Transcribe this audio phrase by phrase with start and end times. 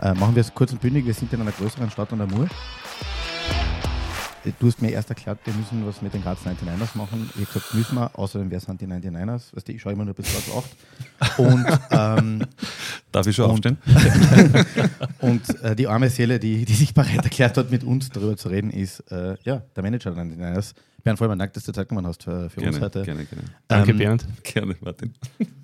[0.00, 1.06] Äh, machen wir es kurz und bündig.
[1.06, 2.48] Wir sind in einer größeren Stadt an der Mur.
[4.60, 7.28] Du hast mir erst erklärt, wir müssen was mit den Graz 99ers machen.
[7.34, 9.56] Ich habe gesagt, müssen wir, außerdem wer sind die 99ers?
[9.56, 10.66] Weißt du, ich schaue immer nur bis Platz
[11.18, 11.38] 8.
[11.38, 12.46] Und, ähm,
[13.16, 13.78] Darf ich schon und, aufstehen?
[15.20, 18.50] und äh, die arme Seele, die, die sich bereit erklärt hat, mit uns darüber zu
[18.50, 20.74] reden, ist äh, ja, der Manager der 99ers.
[21.02, 23.02] Bernd Vollmann, danke, dass du Zeit genommen hast für, für uns Gerne, heute.
[23.04, 23.44] gerne, gerne.
[23.68, 24.26] Danke, Ähm, Bernd.
[24.42, 25.14] Gerne, Martin.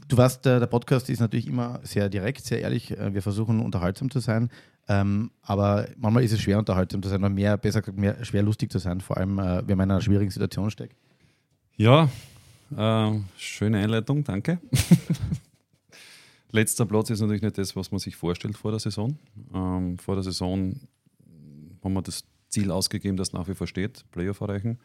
[0.09, 2.91] Du weißt, äh, der Podcast ist natürlich immer sehr direkt, sehr ehrlich.
[2.99, 4.49] Äh, Wir versuchen unterhaltsam zu sein.
[4.89, 8.43] Ähm, aber manchmal ist es schwer, unterhaltsam zu sein, oder mehr, besser gesagt, mehr schwer
[8.43, 10.97] lustig zu sein, vor allem, äh, wenn man in einer schwierigen Situation steckt.
[11.77, 12.09] Ja,
[12.75, 14.59] äh, schöne Einleitung, danke.
[16.53, 19.19] Letzter Platz ist natürlich nicht das, was man sich vorstellt vor der Saison.
[19.55, 20.79] Ähm, vor der Saison
[21.83, 24.79] haben wir das Ziel ausgegeben, das nach wie vor steht, Playoff erreichen.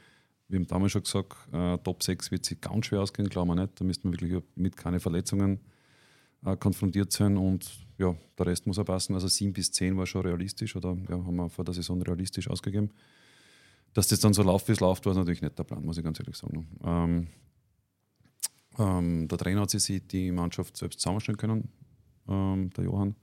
[0.47, 3.55] Wir haben damals schon gesagt, äh, Top 6 wird sich ganz schwer ausgehen, glauben wir
[3.55, 3.79] nicht.
[3.79, 5.59] Da müssten wir wirklich mit keine Verletzungen
[6.45, 9.13] äh, konfrontiert sein und ja, der Rest muss auch passen.
[9.15, 12.49] Also 7 bis 10 war schon realistisch oder ja, haben wir vor der Saison realistisch
[12.49, 12.91] ausgegeben.
[13.93, 16.03] Dass das dann so läuft, wie es läuft, war natürlich nicht der Plan, muss ich
[16.03, 16.67] ganz ehrlich sagen.
[16.83, 17.27] Ähm,
[18.77, 21.69] ähm, der Trainer hat sich die Mannschaft selbst zusammenstellen können,
[22.27, 23.15] ähm, der Johann.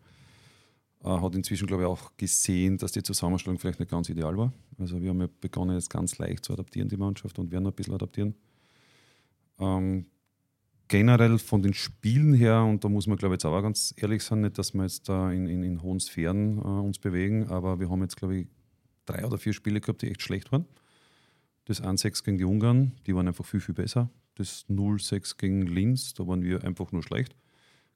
[1.04, 4.52] Äh, hat inzwischen, glaube ich, auch gesehen, dass die Zusammenstellung vielleicht nicht ganz ideal war.
[4.78, 7.72] Also wir haben ja begonnen, jetzt ganz leicht zu adaptieren, die Mannschaft, und werden noch
[7.72, 8.34] ein bisschen adaptieren.
[9.58, 10.06] Ähm,
[10.88, 14.22] generell von den Spielen her, und da muss man, glaube ich, jetzt auch ganz ehrlich
[14.22, 17.78] sein, nicht, dass wir jetzt da in, in, in hohen Sphären äh, uns bewegen, aber
[17.80, 18.46] wir haben jetzt, glaube ich,
[19.04, 20.64] drei oder vier Spiele gehabt, die echt schlecht waren.
[21.66, 24.10] Das 1-6 gegen die Ungarn, die waren einfach viel, viel besser.
[24.36, 27.36] Das 0-6 gegen Linz, da waren wir einfach nur schlecht.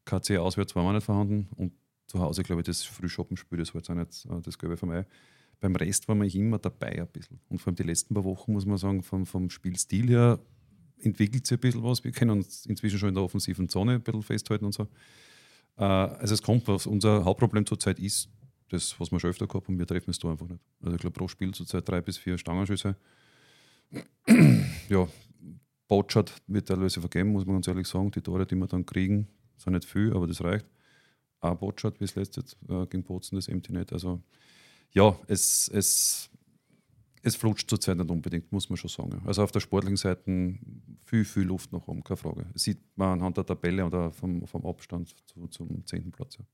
[0.04, 1.72] KC auswärts waren wir nicht vorhanden und
[2.06, 4.90] zu Hause, glaube ich, das Frühschoppenspiel, das war jetzt auch nicht äh, das Gelbe vom
[4.90, 5.06] Ei.
[5.60, 7.40] Beim Rest waren wir immer dabei ein bisschen.
[7.48, 10.38] Und vor allem die letzten paar Wochen, muss man sagen, vom, vom Spielstil her
[11.00, 12.02] entwickelt sich ein bisschen was.
[12.04, 14.84] Wir können uns inzwischen schon in der offensiven Zone ein bisschen festhalten und so.
[15.76, 16.86] Äh, also es kommt was.
[16.86, 18.30] Unser Hauptproblem zurzeit ist
[18.70, 20.62] das, was wir schon öfter gehabt haben, wir treffen es da einfach nicht.
[20.82, 22.96] Also ich glaube pro Spiel zurzeit drei bis vier Stangenschüsse.
[24.88, 25.08] ja,
[25.88, 28.10] Botschat wird teilweise vergeben, muss man ganz ehrlich sagen.
[28.10, 29.26] Die Tore, die wir dann kriegen,
[29.56, 30.66] sind nicht viel, aber das reicht.
[31.40, 33.92] Auch Botschat, wie es letztes äh, gegen Bozen, das empty nicht.
[33.92, 34.20] Also
[34.92, 36.30] ja, es, es,
[37.22, 39.22] es flutscht zurzeit nicht unbedingt, muss man schon sagen.
[39.24, 40.58] Also auf der sportlichen Seite
[41.04, 42.46] viel, viel Luft noch oben, keine Frage.
[42.54, 46.10] Sieht man anhand der Tabelle oder vom, vom Abstand zu, zum 10.
[46.12, 46.36] Platz.
[46.38, 46.44] Ja.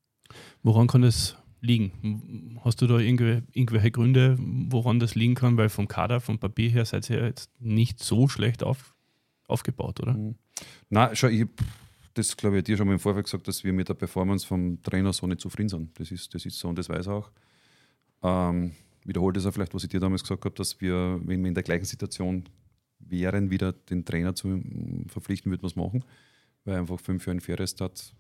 [0.63, 2.61] Woran kann das liegen?
[2.63, 5.57] Hast du da irgendwelche, irgendwelche Gründe, woran das liegen kann?
[5.57, 8.94] Weil vom Kader, vom Papier her seid ihr jetzt nicht so schlecht auf,
[9.47, 10.15] aufgebaut, oder?
[10.15, 10.37] Mhm.
[10.89, 11.47] Nein, schon, ich
[12.15, 14.83] das glaube ich dir schon mal im Vorfeld gesagt, dass wir mit der Performance vom
[14.83, 16.01] Trainer so nicht zufrieden sind.
[16.01, 17.31] Das ist, das ist so und das weiß er auch.
[18.23, 18.73] Ähm,
[19.05, 21.55] wiederholt das auch vielleicht, was ich dir damals gesagt habe, dass wir, wenn wir in
[21.55, 22.49] der gleichen Situation
[23.01, 24.63] wären, wieder den Trainer zu
[25.09, 26.05] verpflichten, würden wir es machen,
[26.65, 28.15] weil einfach fünf Jahre in Ferestad,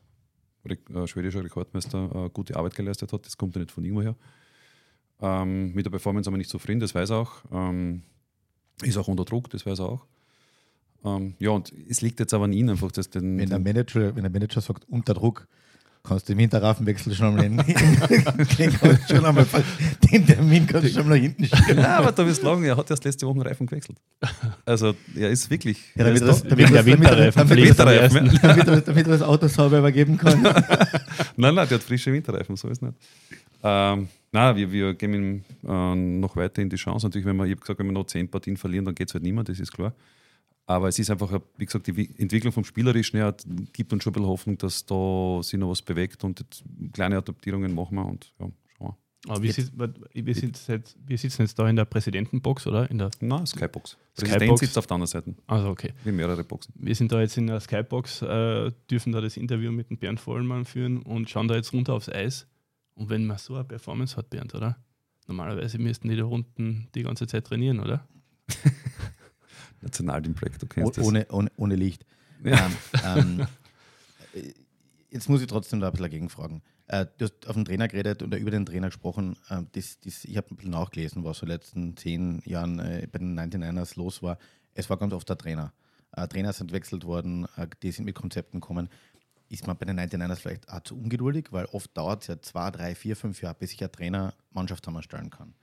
[0.64, 3.24] äh, schwedischer Rekordmeister, äh, gute Arbeit geleistet hat.
[3.24, 4.16] Das kommt ja nicht von irgendwoher.
[5.20, 7.44] Ähm, mit der Performance sind wir nicht zufrieden, das weiß er auch.
[7.52, 8.02] Ähm,
[8.82, 10.06] ist auch unter Druck, das weiß er auch.
[11.04, 13.38] Ähm, ja, und es liegt jetzt aber an Ihnen einfach, dass den.
[13.38, 15.46] Wenn der Manager, wenn der Manager sagt, unter Druck,
[16.02, 17.56] kannst du im Hinterraffenwechsel schon mal den,
[18.58, 19.46] den, kannst du schon einmal,
[20.10, 21.78] den Termin kannst du schon mal nach hinten schieben.
[21.78, 23.98] Ja, aber da wirst du sagen, er hat erst letzte Woche einen Reifen gewechselt.
[24.64, 25.78] Also er ist wirklich.
[25.94, 29.12] Ja, er damit, ist das, da- damit, der Winterreifen damit, Winterreifen, damit, damit, damit er
[29.12, 30.42] das Auto sauber übergeben kann.
[31.36, 32.94] Nein, nein, der hat frische Winterreifen, so ist es nicht.
[33.62, 37.06] Ähm, nein, wir, wir geben ihm äh, noch weiter in die Chance.
[37.06, 39.14] Natürlich, wenn wir, ich habe gesagt, wenn wir noch zehn Partien verlieren, dann geht es
[39.14, 39.94] halt mehr, das ist klar.
[40.66, 43.34] Aber es ist einfach, wie gesagt, die Wi- Entwicklung vom Spielerischen her
[43.72, 47.18] gibt uns schon ein bisschen Hoffnung, dass da sich noch was bewegt und jetzt kleine
[47.18, 48.46] Adaptierungen machen wir und ja,
[48.78, 48.94] schauen
[49.28, 52.90] Aber wir, sit- wir, sind jetzt, wir sitzen jetzt da in der Präsidentenbox, oder?
[52.90, 53.28] In der, wir.
[53.28, 53.98] Nein, Skybox.
[54.16, 54.30] Skybox.
[54.32, 55.92] Präsident sitzt auf der anderen Seite, also okay.
[56.02, 56.72] wie mehrere Boxen.
[56.78, 60.18] Wir sind da jetzt in der Skybox, äh, dürfen da das Interview mit dem Bernd
[60.18, 62.46] Vollmann führen und schauen da jetzt runter aufs Eis.
[62.94, 64.78] Und wenn man so eine Performance hat, Bernd, oder?
[65.26, 68.06] Normalerweise müssten die da unten die ganze Zeit trainieren, oder?
[69.84, 71.06] Nationalteam Projekt, du Oh, kennst das.
[71.06, 72.04] ohne, ohne, ohne Licht.
[72.42, 72.66] Ja.
[72.66, 73.46] Ähm, ähm,
[74.34, 74.52] äh,
[75.10, 76.62] jetzt muss ich trotzdem da ein bisschen dagegen fragen.
[76.88, 79.36] Äh, du hast auf den Trainer geredet oder über den Trainer gesprochen.
[79.50, 82.78] Ähm, das, das, ich habe ein bisschen nachgelesen, was so in den letzten zehn Jahren
[82.80, 84.38] äh, bei den 99ers los war.
[84.74, 85.72] Es war ganz oft der Trainer.
[86.12, 88.88] Äh, Trainer sind wechselt worden, äh, die sind mit Konzepten gekommen.
[89.48, 92.70] Ist man bei den 99ers vielleicht auch zu ungeduldig, weil oft dauert es ja zwei,
[92.70, 95.54] drei, vier, fünf Jahre, bis sich ein Trainer Mannschaft zusammenstellen kann,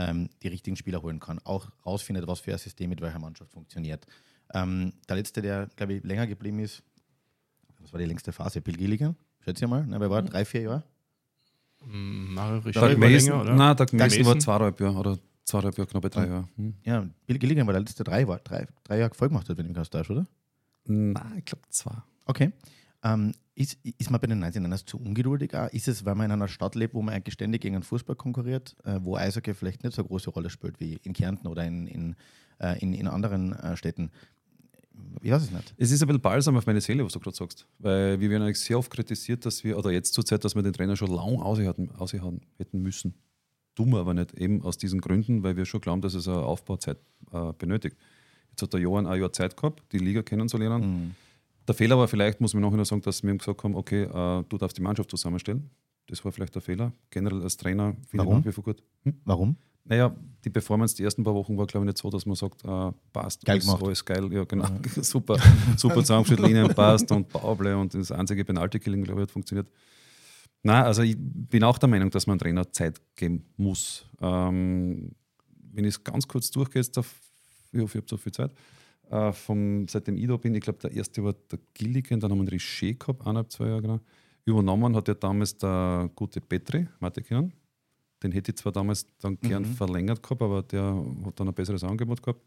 [0.00, 3.52] ähm, die richtigen Spieler holen kann, auch rausfindet, was für ein System mit welcher Mannschaft
[3.52, 4.06] funktioniert.
[4.54, 6.82] Ähm, der letzte, der, glaube ich, länger geblieben ist,
[7.80, 10.62] das war die längste Phase, Bill Gilligan, schätze ich mal, ne, wer war drei, vier
[10.62, 10.84] Jahre?
[11.84, 13.54] Mm, Mario Richard länger, oder?
[13.54, 16.48] nein, Doug Mason war zweieinhalb Jahre oder zweieinhalb Jahre, knappe drei Jahre.
[16.56, 16.74] Hm.
[16.84, 19.66] Ja, Bill Gilligan war der letzte drei, war, drei, drei Jahre voll gemacht hat, wenn
[19.66, 20.26] ich mich ganz täusche, oder?
[20.86, 21.94] Nein, ich glaube zwei.
[22.26, 22.52] Okay.
[23.02, 25.54] Ähm, ist, ist man bei den 99ers zu ungeduldig?
[25.54, 25.68] Auch?
[25.68, 28.16] Ist es, weil man in einer Stadt lebt, wo man eigentlich ständig gegen den Fußball
[28.16, 31.64] konkurriert, äh, wo Eishockey vielleicht nicht so eine große Rolle spielt wie in Kärnten oder
[31.64, 32.16] in, in,
[32.58, 34.10] äh, in, in anderen äh, Städten?
[35.22, 35.74] Ich weiß es nicht.
[35.76, 37.66] Es ist ein bisschen balsam auf meine Seele, was du gerade sagst.
[37.78, 40.62] Weil wir werden eigentlich sehr oft kritisiert, dass wir, oder jetzt zur Zeit, dass wir
[40.62, 43.14] den Trainer schon lang aushauen, aushauen hätten müssen.
[43.78, 46.98] Wir aber nicht, eben aus diesen Gründen, weil wir schon glauben, dass es eine Aufbauzeit
[47.32, 47.96] äh, benötigt.
[48.50, 50.80] Jetzt hat der Johann ein Jahr Zeit gehabt, die Liga kennenzulernen.
[50.82, 51.14] Mhm.
[51.70, 54.02] Der Fehler war vielleicht, muss man nachher noch sagen, dass wir ihm gesagt haben, okay,
[54.02, 55.70] äh, du darfst die Mannschaft zusammenstellen.
[56.08, 56.92] Das war vielleicht der Fehler.
[57.10, 58.38] Generell als Trainer finde ich Warum?
[58.38, 58.82] nach wie vor gut.
[59.04, 59.14] Hm?
[59.24, 59.56] Warum?
[59.84, 60.12] Naja,
[60.44, 62.90] die Performance die ersten paar Wochen war, glaube ich, nicht so, dass man sagt, äh,
[63.12, 63.84] passt, Geil alles, gemacht.
[63.84, 64.66] alles geil, ja genau,
[65.00, 65.38] super,
[65.76, 69.70] super zusammengestellt, Linien passt und Powerplay und das einzige Penalty-Killing, glaube ich, hat funktioniert.
[70.64, 74.06] Nein, also ich bin auch der Meinung, dass man Trainer Zeit geben muss.
[74.20, 75.12] Ähm,
[75.72, 77.14] wenn ich es ganz kurz durchgehe, jetzt auf,
[77.70, 78.50] ich hoffe, ich habe so viel Zeit,
[79.10, 82.38] äh, vom, seitdem ich da bin, ich glaube, der erste war der Gilligan, dann haben
[82.38, 84.00] wir einen Richer gehabt, eineinhalb, zwei Jahre genau.
[84.44, 87.52] Übernommen hat ja damals der gute Petri, Matekian.
[88.22, 89.74] Den hätte ich zwar damals dann gern Mhm.
[89.74, 92.40] verlängert gehabt, aber der hat dann ein besseres Angebot gehabt.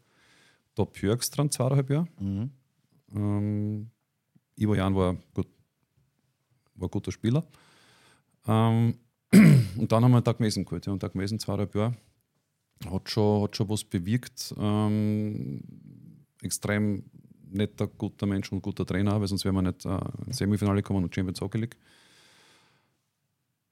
[0.74, 2.08] Da Björks dran, zweieinhalb Jahre.
[2.20, 2.50] Mhm.
[3.14, 3.90] Ähm,
[4.56, 5.46] Ivo Jan war, gut,
[6.74, 7.44] war ein guter Spieler.
[8.46, 8.98] Ähm,
[9.78, 10.86] und dann haben wir Doug Mason geholt.
[10.86, 10.92] Ja.
[10.92, 11.96] Und Doug Mason, zweieinhalb Jahre,
[12.90, 14.54] hat schon, hat schon was bewirkt.
[14.58, 15.60] Ähm,
[16.44, 17.04] extrem
[17.50, 21.04] netter, guter Mensch und guter Trainer, weil sonst wären wir nicht äh, ins Semifinale gekommen
[21.04, 21.76] und Champions Hockey League.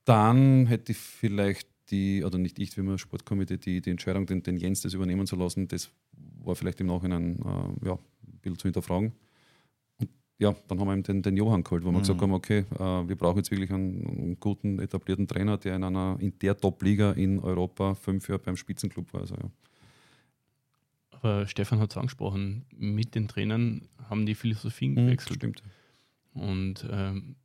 [0.04, 4.42] Dann hätte ich vielleicht die, oder nicht ich, wie man Sportkomitee, die, die Entscheidung, den,
[4.42, 5.90] den Jens das übernehmen zu lassen, das
[6.44, 9.12] war vielleicht im Nachhinein äh, ja, ein bisschen zu hinterfragen.
[9.98, 12.02] Und ja, dann haben wir eben den, den Johann geholt, wo wir Mhm.
[12.02, 15.84] gesagt haben, okay, äh, wir brauchen jetzt wirklich einen, einen guten, etablierten Trainer, der in
[15.84, 19.20] einer in der Top-Liga in Europa fünf Jahre beim Spitzenclub war.
[19.22, 19.50] Also, ja.
[21.22, 25.36] Aber Stefan hat es angesprochen, mit den Trainern haben die Philosophien Mhm, gewechselt.
[25.36, 25.62] stimmt.
[26.34, 27.36] Und ähm,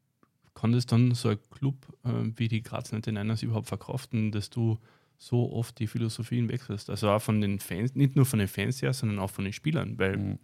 [0.55, 4.79] kann das dann so ein Club äh, wie die Graz 99ers überhaupt verkraften, dass du
[5.19, 6.89] so oft die Philosophien wechselst?
[6.89, 9.53] Also auch von den Fans, nicht nur von den Fans her, sondern auch von den
[9.53, 10.39] Spielern, weil Mhm.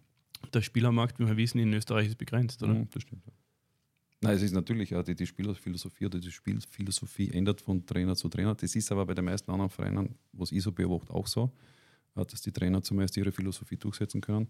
[0.53, 2.73] der Spielermarkt, wie wir wissen, in Österreich ist begrenzt, oder?
[2.75, 3.25] Mhm, das stimmt.
[3.25, 3.33] Ja.
[4.21, 8.29] Nein, es ist natürlich auch die, die Spielerphilosophie oder die Spielphilosophie ändert von Trainer zu
[8.29, 8.53] Trainer.
[8.55, 11.51] Das ist aber bei den meisten anderen Vereinen, was ich so beobachte, auch so,
[12.15, 14.47] dass die Trainer zumeist ihre Philosophie durchsetzen können.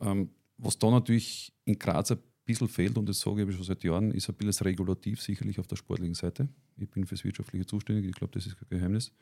[0.00, 3.82] Ähm, was da natürlich in Graz ein bisschen fehlt, und das sage ich schon seit
[3.84, 6.48] Jahren, ist ein bisschen das Regulativ sicherlich auf der sportlichen Seite.
[6.76, 9.12] Ich bin fürs Wirtschaftliche zuständig, ich glaube, das ist kein Geheimnis.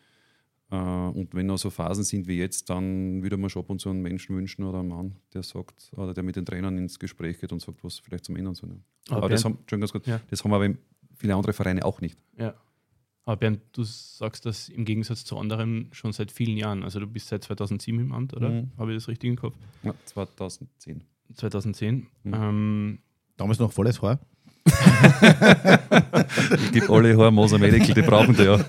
[0.71, 3.81] Äh, Und wenn noch so Phasen sind wie jetzt, dann würde man schon ab und
[3.81, 6.99] zu einen Menschen wünschen oder einen Mann, der sagt, oder der mit den Trainern ins
[6.99, 8.83] Gespräch geht und sagt, was vielleicht zum Ändern sind.
[9.09, 10.21] Aber Aber das haben, ganz kurz, Ja.
[10.31, 10.75] das haben aber
[11.17, 12.19] viele andere Vereine auch nicht.
[12.37, 12.55] Ja.
[13.27, 16.83] Aber Bernd, du sagst das im Gegensatz zu anderen schon seit vielen Jahren.
[16.83, 18.51] Also du bist seit 2007 im Amt, oder?
[18.51, 18.73] Mhm.
[18.77, 19.55] Habe ich das richtig im Kopf?
[19.83, 21.03] Ja, 2010.
[21.35, 22.07] 2010.
[22.23, 22.35] Mhm.
[22.35, 22.99] Ähm,
[23.37, 24.21] Damals noch volles Haar.
[26.65, 28.59] Ich gebe alle Hormoser Medical, die brauchen die ja.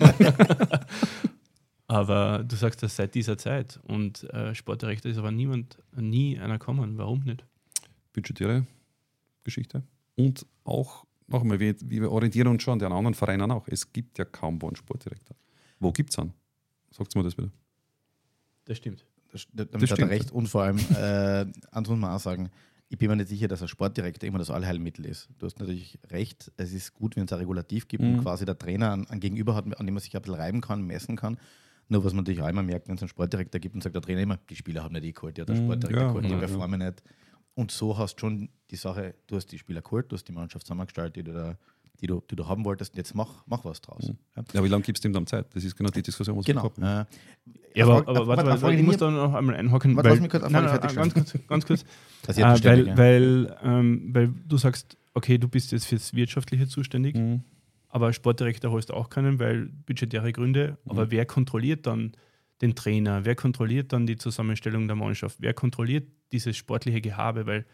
[1.87, 6.59] aber du sagst das seit dieser Zeit und äh, Sportdirektor ist aber niemand, nie einer
[6.59, 6.97] gekommen.
[6.97, 7.45] Warum nicht?
[8.13, 8.65] Budgetäre
[9.43, 9.83] Geschichte.
[10.15, 13.67] Und auch, noch einmal, wir, wir orientieren uns schon an den anderen Vereinen auch.
[13.67, 15.35] Es gibt ja kaum wo einen Sportdirektor.
[15.79, 16.33] Wo gibt es einen?
[16.91, 17.51] Sagt mir das bitte.
[18.65, 19.05] Das stimmt.
[19.31, 20.11] Das, damit Das hat er stimmt.
[20.11, 20.31] recht.
[20.31, 22.49] Und vor allem, äh, man auch sagen,
[22.87, 25.27] ich bin mir nicht sicher, dass ein Sportdirektor immer das Allheilmittel ist.
[25.39, 28.21] Du hast natürlich recht, es ist gut, wenn es ein Regulativ gibt und Mhm.
[28.21, 30.83] quasi der Trainer an, an Gegenüber hat, an dem man sich ein bisschen reiben kann,
[30.83, 31.37] messen kann.
[31.87, 34.01] Nur was man natürlich auch immer merkt, wenn es einen Sportdirektor gibt und sagt der
[34.01, 36.29] Trainer immer, die Spieler haben nicht eh geholt, ja, der Mhm, Sportdirektor ja, geholt, die
[36.29, 37.03] ja, performen nicht.
[37.55, 40.65] Und so hast schon die Sache, du hast die Spieler geholt, du hast die Mannschaft
[40.65, 41.57] zusammengestellt, die du, da,
[42.01, 44.09] die du, die du haben wolltest, jetzt mach, mach was draus.
[44.09, 44.17] Mhm.
[44.35, 44.43] Ja.
[44.53, 45.47] Ja, wie lange gibt es dem dann Zeit?
[45.55, 46.71] Das ist genau die Diskussion, was Genau.
[46.75, 47.07] wir haben.
[47.07, 49.95] Äh, Ja, aber, Frage- aber eine warte, warte, ich muss da noch einmal einhaken.
[49.95, 51.85] Warte, weil, lass mich kurz eine nein, nein, fertig ganz kurz, ganz kurz.
[52.27, 52.97] Äh, ständig, weil, ja.
[52.97, 57.43] weil, ähm, weil du sagst, okay, du bist jetzt fürs Wirtschaftliche zuständig, Mhm.
[57.89, 60.77] aber Sportdirektor holst du auch keinen, weil budgetäre Gründe.
[60.87, 61.11] Aber Mhm.
[61.11, 62.13] wer kontrolliert dann
[62.61, 63.25] den Trainer?
[63.25, 65.37] Wer kontrolliert dann die Zusammenstellung der Mannschaft?
[65.39, 67.45] Wer kontrolliert dieses sportliche Gehabe?
[67.45, 67.65] Weil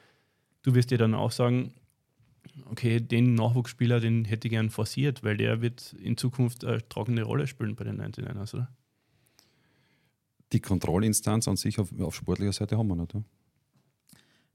[0.63, 1.73] du wirst dir dann auch sagen,
[2.65, 7.23] okay, den Nachwuchsspieler, den hätte ich gern forciert, weil der wird in Zukunft eine tragende
[7.23, 8.69] Rolle spielen bei den 99ers, oder?
[10.51, 13.13] Die Kontrollinstanz an sich auf, auf sportlicher Seite haben wir nicht.
[13.13, 13.23] Ja.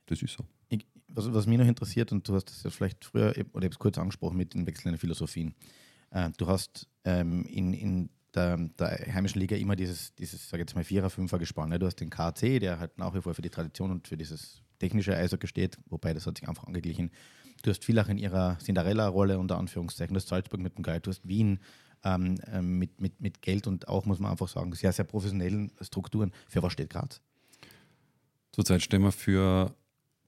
[0.07, 0.45] Das ist so.
[0.69, 3.55] Ich, was, was mich noch interessiert, und du hast es ja vielleicht früher, oder ich
[3.55, 5.55] habe es kurz angesprochen mit den wechselnden Philosophien.
[6.11, 10.75] Äh, du hast ähm, in, in der, der heimischen Liga immer dieses, dieses sage jetzt
[10.75, 11.71] mal, Vierer-, Fünfer-Gespann.
[11.71, 11.79] Ne?
[11.79, 14.63] Du hast den KC, der halt nach wie vor für die Tradition und für dieses
[14.79, 17.11] technische Eishockey steht, wobei das hat sich einfach angeglichen.
[17.63, 21.11] Du hast Villach in ihrer Cinderella-Rolle unter Anführungszeichen, du hast Salzburg mit dem Geld, du
[21.11, 21.61] hast Wien
[22.05, 25.73] ähm, ähm, mit, mit, mit Geld und auch, muss man einfach sagen, sehr, sehr professionellen
[25.81, 26.33] Strukturen.
[26.49, 27.21] Für was steht Graz?
[28.53, 29.75] Zurzeit stehen wir für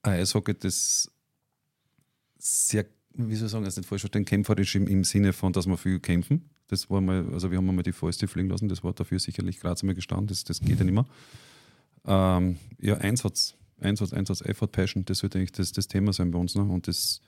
[0.03, 1.11] Eishockey, das
[2.39, 5.67] sehr, wie soll ich sagen, also nicht falsch verstehen, kämpferisch im, im Sinne von, dass
[5.67, 6.51] wir viel kämpfen.
[6.69, 9.59] Das war mal, also wir haben mal die Fäuste fliegen lassen, das war dafür sicherlich
[9.61, 11.07] Graz einmal gestanden, das, das geht ja nicht mehr.
[12.07, 16.39] Ähm, ja, Einsatz, Einsatz, Einsatz, Effort, Passion, das wird eigentlich das, das Thema sein bei
[16.39, 16.55] uns.
[16.55, 16.63] Ne?
[16.63, 17.21] Und das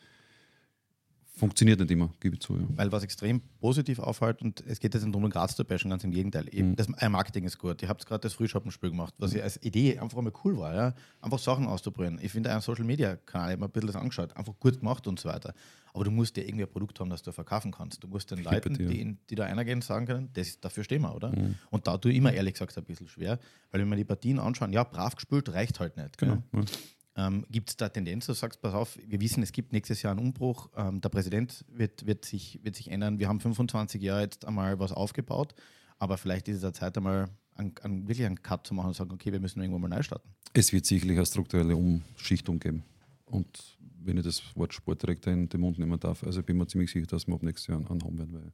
[1.40, 2.54] funktioniert nicht immer, gebe ich zu.
[2.56, 2.62] Ja.
[2.76, 6.04] Weil was extrem positiv auffällt, und es geht jetzt nicht darum, Graz zu bashen, ganz
[6.04, 6.46] im Gegenteil.
[6.54, 6.76] Eben, Mhm.
[6.76, 7.82] das euer Marketing ist gut.
[7.82, 10.74] Ihr habt gerade das Frühshoppenspiel gemacht, was ja als Idee einfach mal cool war.
[10.74, 10.94] Ja?
[11.20, 12.20] Einfach Sachen auszuprobieren.
[12.22, 14.78] Ich finde, euren Social Media Kanal, ich habe mir ein bisschen das angeschaut, einfach gut
[14.78, 15.52] gemacht und so weiter.
[15.92, 18.04] Aber du musst ja irgendwie ein Produkt haben, das du verkaufen kannst.
[18.04, 21.02] Du musst den Leuten, die, in- die da reingehen, sagen können, das ist, dafür stehen
[21.02, 21.30] wir, oder?
[21.34, 21.56] Mhm.
[21.70, 23.40] Und da tue ich immer ehrlich gesagt ein bisschen schwer,
[23.72, 26.16] weil wenn wir die Partien anschauen, ja, brav gespielt reicht halt nicht.
[26.18, 26.42] Genau.
[26.54, 26.60] Ja.
[27.20, 30.12] Ähm, gibt es da Tendenz, du sagst, pass auf, wir wissen, es gibt nächstes Jahr
[30.12, 33.18] einen Umbruch, ähm, der Präsident wird, wird, sich, wird sich ändern.
[33.18, 35.54] Wir haben 25 Jahre jetzt einmal was aufgebaut,
[35.98, 38.94] aber vielleicht ist es der Zeit einmal an, an, wirklich einen Cut zu machen und
[38.94, 40.28] sagen, okay, wir müssen irgendwann mal neu starten.
[40.54, 42.84] Es wird sicherlich eine strukturelle Umschichtung geben.
[43.26, 46.66] Und wenn ich das Wort Sportdirektor in den Mund nehmen darf, also ich bin mir
[46.66, 48.52] ziemlich sicher, dass wir ab nächstes Jahr einen einen haben werden, weil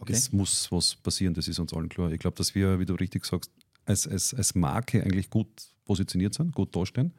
[0.00, 0.12] Okay.
[0.12, 2.12] es muss was passieren, das ist uns allen klar.
[2.12, 3.50] Ich glaube, dass wir, wie du richtig sagst,
[3.84, 5.48] als, als, als Marke eigentlich gut
[5.84, 7.12] positioniert sind, gut dastehen.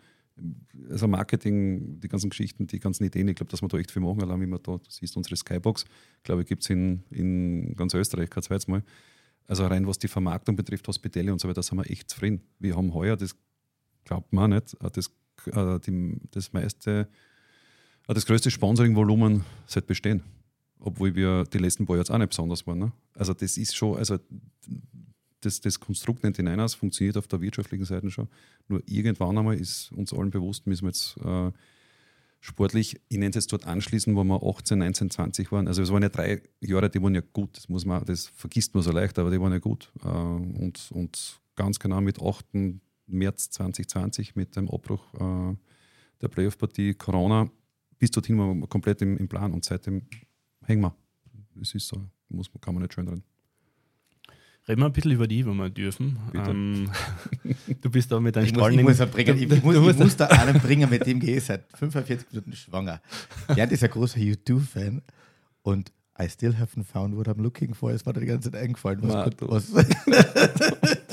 [0.90, 4.02] Also Marketing, die ganzen Geschichten, die ganzen Ideen, ich glaube, dass wir da echt viel
[4.02, 5.86] machen, allein wie man da, du siehst unsere Skybox,
[6.24, 8.84] glaube ich, gibt es in, in ganz Österreich kein zweites Mal.
[9.48, 12.42] Also rein was die Vermarktung betrifft, Hospitäle und so weiter, sind wir echt zufrieden.
[12.60, 13.36] Wir haben heuer, das
[14.06, 15.12] glaubt man nicht, äh, das,
[15.48, 17.08] äh, die, das meiste,
[18.08, 20.24] äh, das größte Sponsoring-Volumen seit bestehen.
[20.80, 22.80] Obwohl wir die letzten paar Jahre auch nicht besonders waren.
[22.80, 22.92] Ne?
[23.14, 24.18] Also das ist schon, also
[25.42, 28.28] das, das Konstrukt 99ers funktioniert auf der wirtschaftlichen Seite schon.
[28.68, 31.52] Nur irgendwann einmal ist uns allen bewusst, müssen wir jetzt äh,
[32.40, 35.68] sportlich, ich nenne es jetzt dort anschließen, wo wir 18, 19, 20 waren.
[35.68, 37.58] Also es waren ja drei Jahre, die waren ja gut.
[37.58, 39.92] Das, muss man, das vergisst man so leicht, aber die waren ja gut.
[40.04, 42.46] Äh, und, und ganz genau mit 8.
[43.08, 45.56] März 2020, mit dem Abbruch äh,
[46.22, 47.50] der Playoff-Partie Corona,
[47.98, 50.04] bis dorthin waren wir komplett im, im Plan und seitdem
[50.64, 50.96] hängen wir.
[51.56, 53.24] Das ist so, muss, kann man nicht schön reden.
[54.70, 56.20] Reden wir ein bisschen über die, wenn wir dürfen.
[56.36, 56.92] Ähm,
[57.82, 59.76] du bist da mit deinem Ich muss, ich, strahlenden- muss, einen bringen, ich, ich, muss,
[59.76, 63.02] ich muss da einen bringen, mit dem gehe ich seit 45 Minuten schwanger.
[63.56, 65.02] Gerd ist ein großer YouTube-Fan
[65.64, 67.92] und I still haven't found what I'm looking for.
[67.92, 69.00] Es war dir die ganze Zeit eingefallen.
[69.02, 69.74] Was, was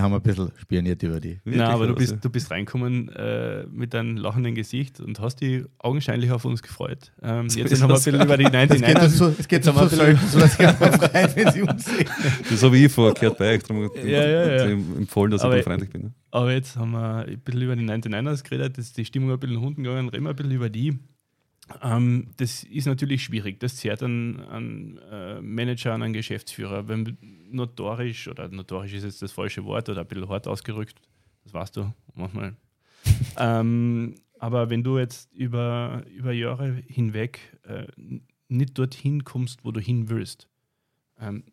[0.00, 1.38] Wir haben ein bisschen spioniert über die.
[1.44, 5.42] Nein, aber du Wirklich, bist, du bist reinkommen äh, mit deinem lachenden Gesicht und hast
[5.42, 7.12] dich augenscheinlich auf uns gefreut.
[7.22, 9.64] Ähm, jetzt haben wir ein bisschen über die Es geht 99 so, es geht Jetzt
[9.66, 11.84] so, haben wir so ein bisschen- selten, so dass ich einfach freut, wenn sie uns
[11.84, 12.06] sehen.
[12.48, 14.62] Das habe ich vorher gehört bei euch, darum Ja, ja, ja.
[14.70, 16.02] empfohlen, dass Aber- ich da freundlich bin.
[16.04, 16.12] Ne?
[16.30, 19.38] Aber jetzt haben wir ein bisschen über die 99ers geredet, jetzt ist die Stimmung ein
[19.38, 20.98] bisschen nach unten gegangen, reden wir ein bisschen über die.
[21.82, 23.60] Ähm, das ist natürlich schwierig.
[23.60, 26.88] Das zehrt an, an äh, Manager, an einen Geschäftsführer.
[26.88, 27.16] Wenn
[27.50, 31.00] notorisch, oder notorisch ist jetzt das falsche Wort, oder ein bisschen hart ausgerückt,
[31.44, 32.56] das weißt du manchmal.
[33.38, 37.86] ähm, aber wenn du jetzt über, über Jahre hinweg äh,
[38.48, 40.48] nicht dorthin kommst, wo du hin willst,
[41.18, 41.44] ähm,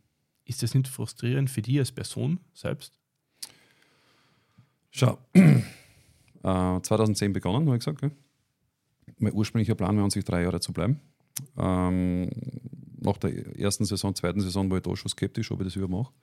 [0.46, 2.98] ist das nicht frustrierend für dich als Person selbst?
[4.92, 5.62] Schau, äh,
[6.44, 8.00] 2010 begonnen, habe ich gesagt.
[8.00, 8.12] Gell?
[9.18, 11.00] Mein ursprünglicher Plan war an sich drei Jahre zu bleiben.
[11.58, 12.30] Ähm,
[13.00, 16.14] nach der ersten Saison, zweiten Saison war ich da schon skeptisch, ob ich das übermache.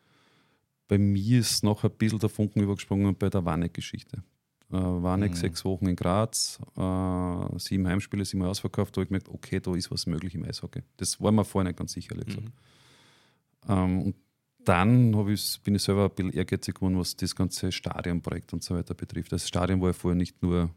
[0.88, 4.22] Bei mir ist noch ein bisschen der Funken übergesprungen bei der Wanek-Geschichte.
[4.70, 5.36] Äh, Wanek Mhm.
[5.36, 8.96] sechs Wochen in Graz, äh, sieben Heimspiele, sieben ausverkauft.
[8.96, 10.82] Da habe ich gemerkt, okay, da ist was möglich im Eishockey.
[10.96, 12.46] Das war mir vorher nicht ganz sicher, ehrlich gesagt.
[12.46, 13.72] Mhm.
[13.72, 14.16] Ähm, und
[14.64, 18.74] dann ich, bin ich selber ein bisschen ehrgeizig geworden, was das ganze Stadionprojekt und so
[18.74, 19.32] weiter betrifft.
[19.32, 20.70] Das Stadion war ja vorher nicht nur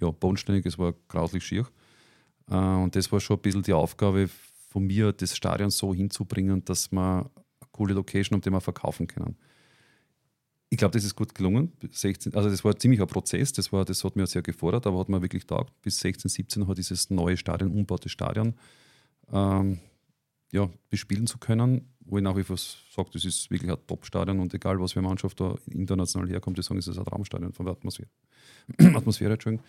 [0.00, 1.66] ja, bodenständig, es war grauslich schier.
[2.48, 4.28] Äh, und das war schon ein bisschen die Aufgabe
[4.68, 7.30] von mir, das Stadion so hinzubringen, dass man eine
[7.72, 9.36] coole Location, um die wir verkaufen können.
[10.70, 11.70] Ich glaube, das ist gut gelungen.
[11.80, 14.86] Bis 16, also das war ziemlich ein Prozess, das, war, das hat mir sehr gefordert,
[14.86, 15.78] aber hat mir wirklich taugt.
[15.82, 18.54] Bis 16, 17 hat dieses neue Stadion, umbaute Stadion,
[19.30, 19.80] ähm,
[20.50, 24.40] ja, bespielen zu können, wo ich nach wie vor sage, das ist wirklich ein Top-Stadion
[24.40, 27.52] und egal, was für eine Mannschaft da international herkommt, die sagen, es ist ein Traumstadion
[27.52, 28.08] von der Atmosphäre.
[28.96, 29.64] Atmosphäre, Entschuldigung.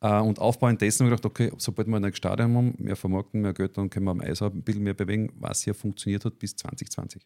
[0.00, 3.42] Äh, und aufbauend dessen habe ich gedacht, okay, sobald wir ein Stadion haben, mehr vermarkten,
[3.42, 6.38] mehr Geld, dann können wir am Eis ein bisschen mehr bewegen, was ja funktioniert hat
[6.38, 7.22] bis 2020.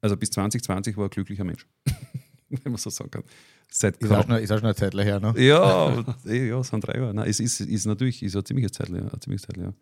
[0.00, 1.66] Also bis 2020 war ein glücklicher Mensch,
[2.48, 3.24] wenn man so sagen kann.
[3.70, 5.34] Seit Ist auch, schon, ist auch schon eine Zeit her, ne?
[5.36, 7.14] ja, eh, ja, es sind drei Jahre.
[7.14, 9.72] Nein, es ist, ist natürlich ist ein ziemliches Zeit, ein ziemliches Zeit, ja.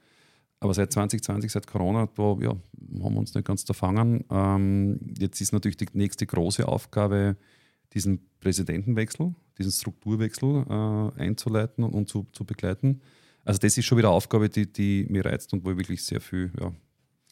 [0.63, 4.25] Aber seit 2020, seit Corona, da ja, haben wir uns nicht ganz erfangen.
[4.31, 7.37] Ähm, jetzt ist natürlich die nächste große Aufgabe,
[7.95, 13.01] diesen Präsidentenwechsel, diesen Strukturwechsel äh, einzuleiten und zu, zu begleiten.
[13.45, 16.05] Also das ist schon wieder eine Aufgabe, die, die mir reizt und wo ich wirklich
[16.05, 16.73] sehr viel, ja,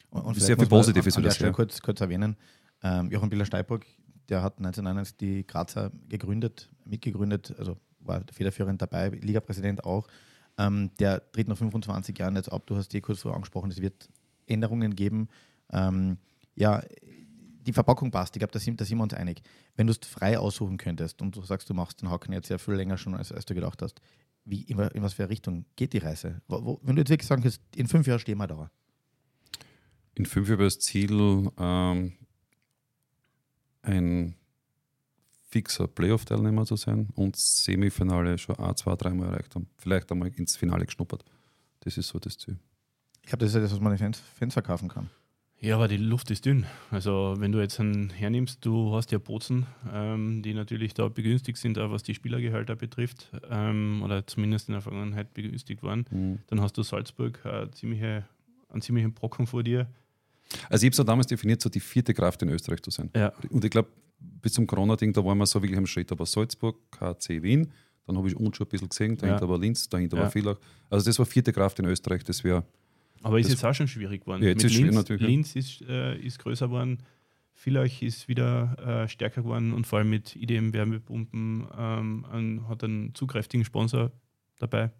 [0.09, 2.35] Und, und Sehr viel Positives an, an der Stelle kurz, kurz erwähnen.
[2.83, 3.85] Ähm, Johann Biller-Steiburg,
[4.27, 10.07] der hat 1991 die Grazer gegründet, mitgegründet, also war federführend dabei, Ligapräsident auch.
[10.61, 12.63] Ähm, der tritt nach 25 Jahren jetzt ab.
[12.67, 14.09] Du hast die kurz vorher angesprochen, es wird
[14.45, 15.27] Änderungen geben.
[15.71, 16.17] Ähm,
[16.55, 16.83] ja,
[17.65, 18.35] die Verpackung passt.
[18.35, 19.41] Ich glaube, da sind, da sind wir uns einig.
[19.75, 22.59] Wenn du es frei aussuchen könntest und du sagst, du machst den Haken jetzt sehr
[22.59, 24.01] viel länger schon, als, als du gedacht hast,
[24.45, 26.41] wie, in, in was für eine Richtung geht die Reise?
[26.47, 28.69] Wo, wo, wenn du jetzt wirklich sagen kannst, in fünf Jahren stehen wir da.
[30.15, 32.13] In fünf Jahren das Ziel, ähm,
[33.83, 34.35] ein
[35.51, 39.67] fixer Playoff-Teilnehmer zu sein und Semifinale schon ein, zwei, dreimal erreicht haben.
[39.77, 41.25] Vielleicht einmal ins Finale geschnuppert.
[41.81, 42.57] Das ist so das Ziel.
[43.21, 45.09] Ich glaube, das ist ja das, was man den Fans, Fans verkaufen kann.
[45.59, 46.65] Ja, aber die Luft ist dünn.
[46.89, 51.59] Also wenn du jetzt einen hernimmst, du hast ja Bozen, ähm, die natürlich da begünstigt
[51.59, 56.05] sind, auch was die Spielergehälter betrifft, ähm, oder zumindest in der Vergangenheit begünstigt waren.
[56.09, 56.39] Mhm.
[56.47, 58.25] Dann hast du Salzburg, äh, ziemliche,
[58.69, 59.87] einen ziemlichen Brocken vor dir.
[60.69, 63.11] Also ich habe es ja damals definiert, so die vierte Kraft in Österreich zu sein.
[63.15, 63.31] Ja.
[63.51, 63.89] Und ich glaube,
[64.41, 66.11] bis zum Corona-Ding, da waren wir so wirklich am Schritt.
[66.11, 67.71] Aber Salzburg, KC Wien,
[68.05, 69.49] dann habe ich uns schon ein bisschen gesehen, dahinter ja.
[69.49, 70.23] war Linz, dahinter ja.
[70.23, 70.57] war Villach.
[70.89, 72.63] Also das war vierte Kraft in Österreich, das wäre
[73.23, 74.41] aber ist jetzt auch schon schwierig geworden.
[74.41, 75.27] Ja, jetzt Mit ist Linz, natürlich.
[75.27, 76.99] Linz ist, äh, ist größer geworden,
[77.53, 82.83] Villach ist wieder äh, stärker geworden und vor allem mit IDM Wärmepumpen ähm, ein, hat
[82.83, 84.11] einen zugkräftigen Sponsor
[84.57, 84.91] dabei.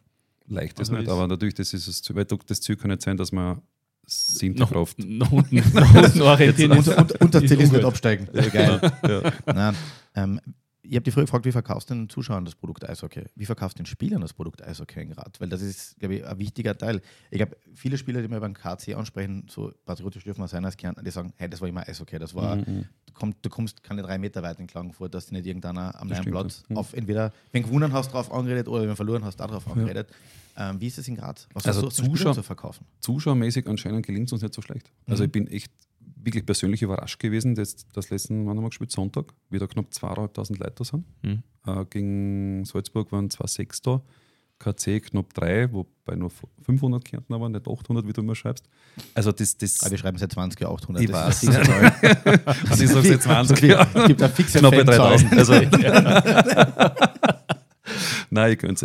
[0.47, 3.17] Leicht ist also nicht, aber natürlich, das ist das, weil das Ziel kann nicht sein,
[3.17, 3.61] dass man
[4.05, 4.99] siebte Kraft.
[4.99, 6.71] Unten orientieren.
[6.71, 8.27] und, und, und das Ziel nicht absteigen.
[8.33, 8.91] Ja, geil.
[9.03, 9.53] Ja.
[9.53, 9.75] Nein,
[10.15, 10.41] ähm,
[10.83, 13.23] ich habe die früher gefragt, wie verkaufst du den Zuschauern das Produkt Eishockey?
[13.35, 15.39] Wie verkaufst du den Spielern das Produkt Eishockey in Grad?
[15.39, 17.01] Weil das ist, glaube ich, ein wichtiger Teil.
[17.29, 20.75] Ich glaube, viele Spieler, die mir beim KC ansprechen, so patriotisch dürfen wir sein als
[20.75, 22.17] Kärntner, die sagen, hey, das war immer Eishockey.
[22.17, 22.85] Das war, mhm.
[23.05, 26.07] du, kommst, du kommst keine drei Meter weit in Klagenfurt, dass du nicht irgendeiner am
[26.07, 26.77] neuen Platz mhm.
[26.77, 30.09] auf entweder, wenn gewonnen hast, drauf angeredet oder wenn verloren hast, darauf angeredet.
[30.09, 30.15] Ja.
[30.57, 31.47] Ähm, wie ist es in Graz?
[31.53, 32.85] Was also Zuschauer, zu verkaufen?
[32.99, 34.91] Zuschauermäßig anscheinend gelingt es uns nicht so schlecht.
[35.07, 35.25] Also mhm.
[35.25, 35.71] ich bin echt
[36.23, 38.91] wirklich persönlich überrascht gewesen, dass das letzten, wann haben wir gespielt?
[38.91, 41.05] Sonntag, wieder knapp 2.500 Leute sind.
[41.23, 41.43] Mhm.
[41.65, 44.01] Äh, gegen Salzburg waren zwar sechs da,
[44.59, 46.31] KC knapp drei, wobei nur
[46.63, 48.65] 500 Kärntner waren, nicht 800, wie du immer schreibst.
[49.13, 51.03] Also das, das Aber wir schreiben seit 20 Jahren 800.
[51.03, 51.47] Ich weiß.
[52.69, 53.89] also ich sage seit 20 Jahren.
[53.93, 55.33] Es gibt eine fixe Knapp bei 3000.
[55.33, 55.53] Also,
[58.31, 58.83] nein, ich gönne es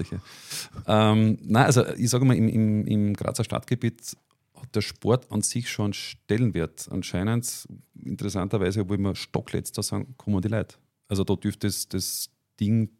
[0.86, 4.16] ähm, Nein, also ich sage mal, im, im, im Grazer Stadtgebiet
[4.54, 6.88] hat der Sport an sich schon einen Stellenwert.
[6.90, 7.68] Anscheinend,
[8.02, 10.76] interessanterweise, obwohl wir stockletzter sagen, kommen die Leute.
[11.08, 12.90] Also da dürfte das, das Ding,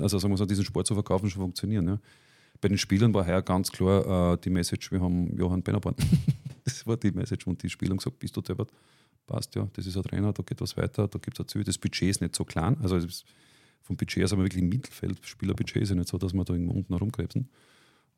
[0.00, 1.86] also sagen wir so, diesen Sport zu verkaufen, schon funktionieren.
[1.86, 1.98] Ja.
[2.60, 5.96] Bei den Spielern war heuer ganz klar äh, die Message, wir haben Johann Bennerborn.
[6.64, 8.70] das war die Message und die Spieler haben gesagt, bist du deppert?
[9.26, 11.64] Passt ja, das ist ein Trainer, da geht was weiter, da gibt es Ziel.
[11.64, 12.98] Das Budget ist nicht so klein, also
[13.92, 15.18] vom Budget wir wirklich im Mittelfeld.
[15.22, 17.48] Spielerbudget ist ja nicht so, dass wir da irgendwo unten herumkrebsen.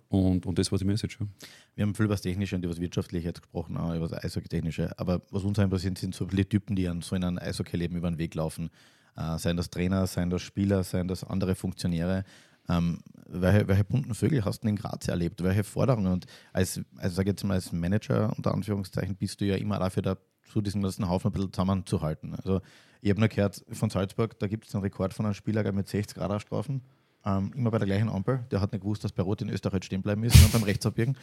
[0.09, 1.19] Und, und das war die Message.
[1.21, 1.27] Ja.
[1.75, 4.25] Wir haben viel über das Technische und über das Wirtschaftliche jetzt gesprochen, auch über das
[4.25, 4.97] Eishockey-Technische.
[4.99, 8.11] Aber was uns interessiert, sind so viele Typen, die an so in einem Eishockey-Leben über
[8.11, 8.71] den Weg laufen.
[9.17, 12.25] Äh, seien das Trainer, seien das Spieler, seien das andere Funktionäre.
[12.69, 15.43] Ähm, welche, welche bunten Vögel hast du in Graz erlebt?
[15.43, 16.13] Welche Forderungen?
[16.13, 20.03] Und als, also sage jetzt mal, als Manager unter Anführungszeichen bist du ja immer dafür
[20.03, 20.17] da,
[20.55, 22.35] zu diesem ganzen Haufen ein bisschen zusammenzuhalten.
[22.37, 22.61] Also
[23.03, 25.89] ich habe nur gehört von Salzburg, da gibt es einen Rekord von einem Spieler mit
[25.89, 26.81] 60 Grad Strafen
[27.27, 28.45] ähm, immer bei der gleichen Ampel.
[28.53, 31.17] Der hat nicht gewusst, dass bei Rot in Österreich stehen bleiben ist, beim Rechtsabbiegen.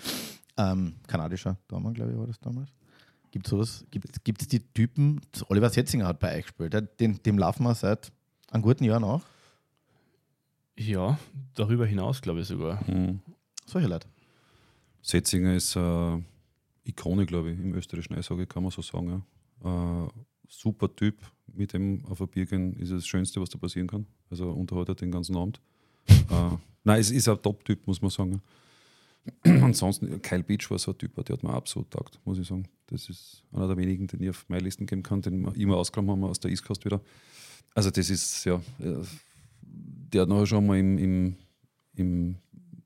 [0.58, 2.70] Ähm, kanadischer Dormann, glaube ich, war das damals.
[3.32, 3.86] Gibt es sowas?
[3.90, 5.22] Gibt es die Typen?
[5.48, 6.74] Oliver Setzinger hat bei euch gespielt.
[7.00, 8.12] Den, dem laufen wir seit
[8.50, 9.22] einem guten Jahr nach.
[10.76, 11.18] Ja,
[11.54, 12.84] darüber hinaus, glaube ich sogar.
[12.90, 13.22] Mhm.
[13.66, 14.10] Solche Leute.
[15.02, 16.22] Setzinger ist äh,
[16.84, 19.24] Ikone, glaube ich, im österreichischen Eishockey, kann man so sagen.
[19.64, 20.06] Ja.
[20.06, 20.10] Äh,
[20.48, 21.16] super Typ,
[21.54, 24.06] mit dem auf ein Bier gehen ist das Schönste, was da passieren kann.
[24.30, 25.62] Also unterhaltet den ganzen Abend
[26.08, 28.42] äh, nein, es ist ein Top-Typ, muss man sagen.
[29.44, 32.68] Ansonsten, Kyle Beach war so ein Typ, der hat mir absolut taugt, muss ich sagen.
[32.88, 35.78] Das ist einer der wenigen, den ich auf meine Listen geben kann, den wir immer
[35.78, 37.02] ausgekommen haben aus der East Coast wieder.
[37.74, 38.98] Also, das ist, ja, äh,
[39.62, 41.36] der hat nachher schon mal im, im,
[41.96, 42.36] im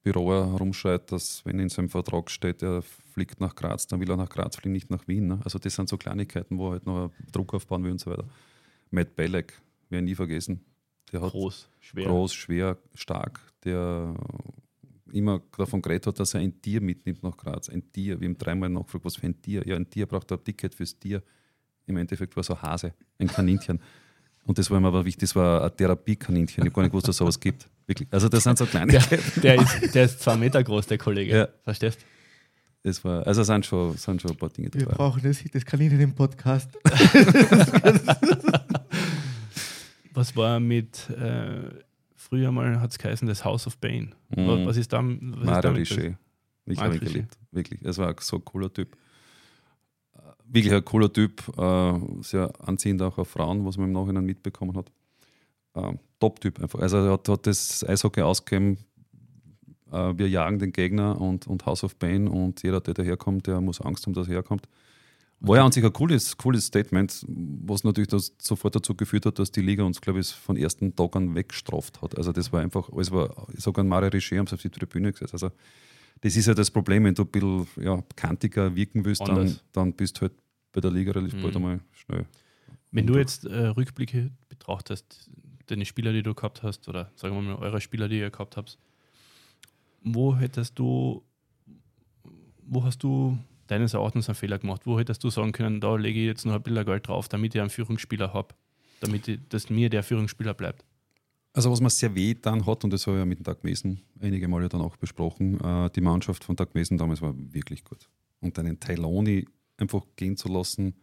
[0.06, 4.18] Büro herumschreit, dass, wenn in seinem Vertrag steht, er fliegt nach Graz, dann will er
[4.18, 5.28] nach Graz fliegen, nicht nach Wien.
[5.28, 5.40] Ne?
[5.44, 8.26] Also, das sind so Kleinigkeiten, wo er halt noch Druck aufbauen will und so weiter.
[8.92, 10.64] Matt Belleck, ich nie vergessen.
[11.12, 12.06] Der hat groß, schwer.
[12.06, 13.40] Groß, schwer, stark.
[13.64, 14.14] Der
[15.12, 17.70] immer davon geredet hat, dass er ein Tier mitnimmt nach Graz.
[17.70, 18.20] Ein Tier.
[18.20, 19.66] Wir haben dreimal nachgefragt, was für ein Tier.
[19.66, 21.24] Ja, ein Tier braucht ein Ticket fürs Tier.
[21.88, 23.80] Im Endeffekt war es ein Hase, ein Kaninchen.
[24.46, 26.64] Und das war mir aber wichtig, das war ein Therapiekaninchen.
[26.64, 27.68] Ich habe gar nicht gewusst, dass es sowas gibt.
[27.88, 28.08] Wirklich.
[28.12, 28.92] Also das sind so kleine.
[28.92, 31.38] Der, der, ist, der ist zwei Meter groß, der Kollege.
[31.38, 31.48] Ja.
[31.64, 32.00] Verstehst
[32.86, 34.86] das war, also sind schon, sind schon ein paar Dinge dabei.
[34.86, 36.70] Wir brauchen das, das Kaninchen im Podcast.
[40.14, 41.64] was war mit, äh,
[42.16, 44.12] früher mal hat es geheißen, das House of Bane.
[44.36, 44.68] Mhm.
[44.68, 45.02] Was ist da?
[45.02, 46.16] Mario Richer.
[46.68, 47.40] Ich habe ihn geliebt.
[47.52, 47.82] Wirklich.
[47.82, 48.96] Es war so ein cooler Typ.
[50.14, 51.42] Äh, wirklich ein cooler Typ.
[51.58, 54.92] Äh, sehr anziehend auch auf Frauen, was man im Nachhinein mitbekommen hat.
[55.74, 56.80] Ähm, Top-Typ einfach.
[56.80, 58.78] Also er hat, hat das Eishockey ausgegeben,
[59.92, 63.62] äh, wir jagen den Gegner und, und House of Pain und jeder, der daherkommt, der
[63.62, 64.68] muss Angst haben, dass er herkommt.
[65.42, 69.38] War ja an sich ein cooles, cooles Statement, was natürlich das sofort dazu geführt hat,
[69.38, 72.18] dass die Liga uns, glaube ich, von ersten Tag an weggestraft hat.
[72.18, 74.70] Also das war einfach, alles war, ich sage an Mario Richer, haben sie auf die
[74.70, 75.34] Tribüne gesetzt.
[75.34, 75.52] Also
[76.22, 79.94] das ist ja das Problem, wenn du ein bisschen ja, kantiger wirken willst, dann, dann
[79.94, 80.34] bist du halt
[80.72, 81.44] bei der Liga relativ Mhm.
[81.44, 82.26] bald einmal schnell.
[82.92, 85.30] Wenn du jetzt äh, Rückblicke betrachtest,
[85.68, 88.58] deine Spieler, die du gehabt hast, oder sagen wir mal eure Spieler, die ihr gehabt
[88.58, 88.78] habt,
[90.04, 91.24] wo hättest du,
[92.66, 94.82] wo hast du deines Erachtens einen Fehler gemacht?
[94.86, 97.56] Wo hättest du sagen können, da lege ich jetzt noch ein bisschen Geld drauf, damit
[97.56, 98.54] ich einen Führungsspieler habe,
[99.00, 100.86] damit ich, dass mir der Führungsspieler bleibt?
[101.54, 103.64] Also was man sehr weh dann hat, und das habe ich ja mit dem Doug
[103.64, 107.84] Mason einige Male dann auch besprochen, äh, die Mannschaft von Doug Mason damals war wirklich
[107.84, 108.10] gut.
[108.42, 109.48] Und einen Tailoni
[109.78, 110.94] einfach gehen zu lassen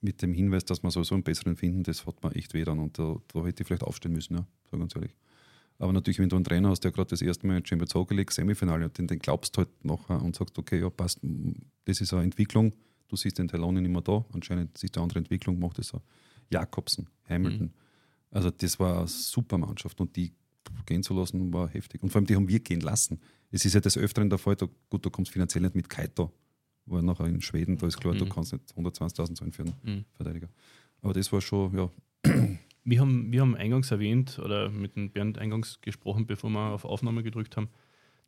[0.00, 2.78] mit dem Hinweis, dass wir sowieso einen besseren finden, das hat man echt weh dann.
[2.78, 5.14] Und da, da hätte ich vielleicht aufstehen müssen, ja, sag ganz ehrlich.
[5.78, 8.14] Aber natürlich, wenn du einen Trainer hast, der gerade das erste Mal in Champions Hockey
[8.14, 11.20] League Semifinale hat, den, den glaubst du halt nachher und sagst, okay, ja, passt,
[11.84, 12.72] das ist eine Entwicklung,
[13.08, 15.88] du siehst den Tailoni nicht mehr da, anscheinend siehst du eine andere Entwicklung, macht das
[15.88, 16.02] so.
[16.50, 17.72] Jakobsen, Hamilton.
[18.30, 20.32] Also das war eine super Mannschaft und die
[20.86, 22.02] gehen zu lassen war heftig.
[22.02, 23.20] Und vor allem, die haben wir gehen lassen.
[23.50, 26.32] Es ist ja des Öfteren der Fall, da, gut, du kommst finanziell nicht mit Kaito,
[26.90, 28.28] war nachher in Schweden, da ist klar, du Mhm.
[28.30, 30.04] kannst nicht 120.000 zahlen für einen Mhm.
[30.14, 30.48] Verteidiger.
[31.02, 31.90] Aber das war schon, ja,
[32.84, 36.86] Wir haben, wir haben eingangs erwähnt oder mit dem Bernd eingangs gesprochen, bevor wir auf
[36.86, 37.68] Aufnahme gedrückt haben,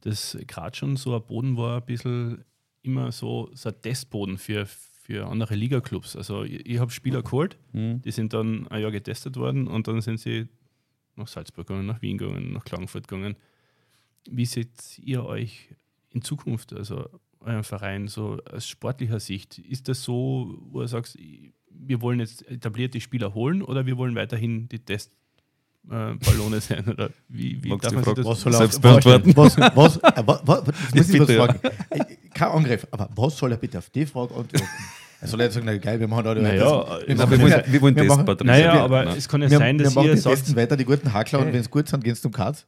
[0.03, 2.45] dass gerade schon so ein Boden war, ein bisschen
[2.83, 6.15] immer so, so ein Testboden für, für andere Liga-Clubs.
[6.15, 10.03] Also ich, ich habe Spieler geholt, die sind dann ein Jahr getestet worden und dann
[10.03, 10.47] sind sie
[11.17, 13.37] nach Salzburg gegangen, nach Wien gegangen, nach Klagenfurt gegangen.
[14.31, 15.71] Wie seht ihr euch
[16.11, 17.09] in Zukunft, also
[17.41, 19.59] euren Verein, so aus sportlicher Sicht?
[19.59, 21.17] Ist das so, wo du sagst,
[21.71, 26.87] wir wollen jetzt etablierte Spieler holen oder wir wollen weiterhin die Testballone sein?
[26.89, 29.37] Oder wie, wie darf man sich die das Was soll er Selbst beantworten.
[29.37, 31.45] Was, was, äh, was, was, das muss ich was Bitte, ja.
[31.47, 31.61] fragen.
[31.91, 34.67] Äh, Kein Angriff, aber was soll er bitte auf die Frage antworten?
[35.23, 37.49] Er soll jetzt sagen, na geil, wir machen da Naja, wir äh, Na, machen wir
[37.49, 39.17] das- wollen, wir wollen wir machen- Naja, aber Nein.
[39.19, 41.41] es kann ja wir, sein, wir dass machen ihr die sagt, weiter, die guten Hakler,
[41.41, 42.67] und wenn es gut sind, gehen sie zum Katz.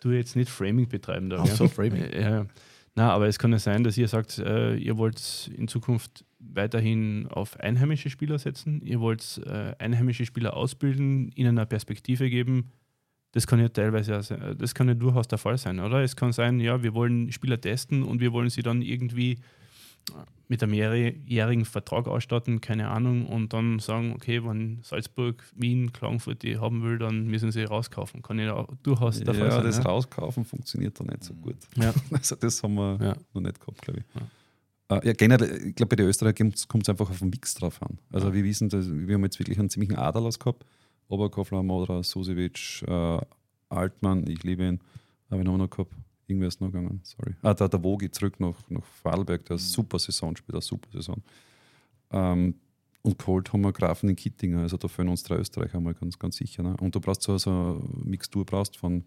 [0.00, 1.38] du jetzt nicht Framing betreiben da.
[1.42, 2.04] Ach so, Framing.
[2.12, 2.46] Ja, ja.
[2.94, 7.26] Na, aber es kann ja sein, dass ihr sagt, äh, ihr wollt in Zukunft weiterhin
[7.28, 12.70] auf einheimische Spieler setzen, ihr wollt äh, einheimische Spieler ausbilden, ihnen eine Perspektive geben.
[13.32, 16.02] Das kann ja teilweise, sein- das kann ja durchaus der Fall sein, oder?
[16.02, 19.38] Es kann sein, ja, wir wollen Spieler testen und wir wollen sie dann irgendwie
[20.48, 26.42] mit einem mehrjährigen Vertrag ausstatten, keine Ahnung, und dann sagen, okay, wenn Salzburg, Wien, Klagenfurt
[26.42, 28.20] die haben will, dann müssen sie rauskaufen.
[28.20, 29.64] Kann ja auch durchaus der Fall ja, sein.
[29.64, 29.84] das ja?
[29.84, 31.56] Rauskaufen funktioniert da nicht so gut.
[31.76, 31.94] Ja.
[32.10, 33.16] Also das haben wir Ja.
[33.32, 34.20] noch nicht gehabt, glaube ich.
[34.90, 35.00] Ja.
[35.04, 37.98] ja, generell, ich glaube, bei den Österreichern kommt es einfach auf den Mix drauf an.
[38.12, 40.66] Also wir wissen, dass, wir haben jetzt wirklich einen ziemlichen Aderlass gehabt.
[41.08, 43.18] Oberkofler, Modra, Susevic, äh,
[43.70, 44.80] Altmann, ich liebe ihn.
[45.30, 45.94] Aber wen haben wir noch gehabt?
[46.32, 47.34] Irgendwer ist noch gegangen, sorry.
[47.42, 50.88] Ah, der, der Wogi zurück nach, nach Vorarlberg, der eine super Saison spielt, eine super
[50.92, 51.22] Saison.
[52.10, 52.54] Ähm,
[53.02, 56.18] und geholt haben wir Grafen in Kittinger, also da fehlen uns drei Österreicher mal ganz,
[56.18, 56.62] ganz sicher.
[56.62, 56.76] Ne?
[56.80, 59.04] Und du brauchst so, so eine Mixtur brauchst von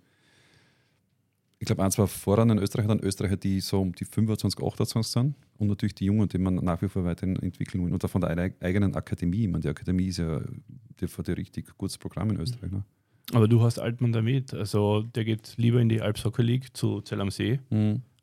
[1.57, 5.11] ich glaube, ein, zwei voran in Österreich, dann Österreicher, die so um die 25, 28
[5.11, 7.93] sind und natürlich die Jungen, die man nach wie vor weiterhin entwickeln will.
[7.93, 9.43] Und auch von der eig- eigenen Akademie.
[9.45, 10.41] Ich meine, die Akademie ist ja
[10.99, 12.71] die ein richtig gutes Programm in Österreich.
[12.71, 12.83] Ne?
[13.33, 14.53] Aber du hast Altmann damit.
[14.53, 17.59] Also der geht lieber in die Alps Hockey League zu Zell am See,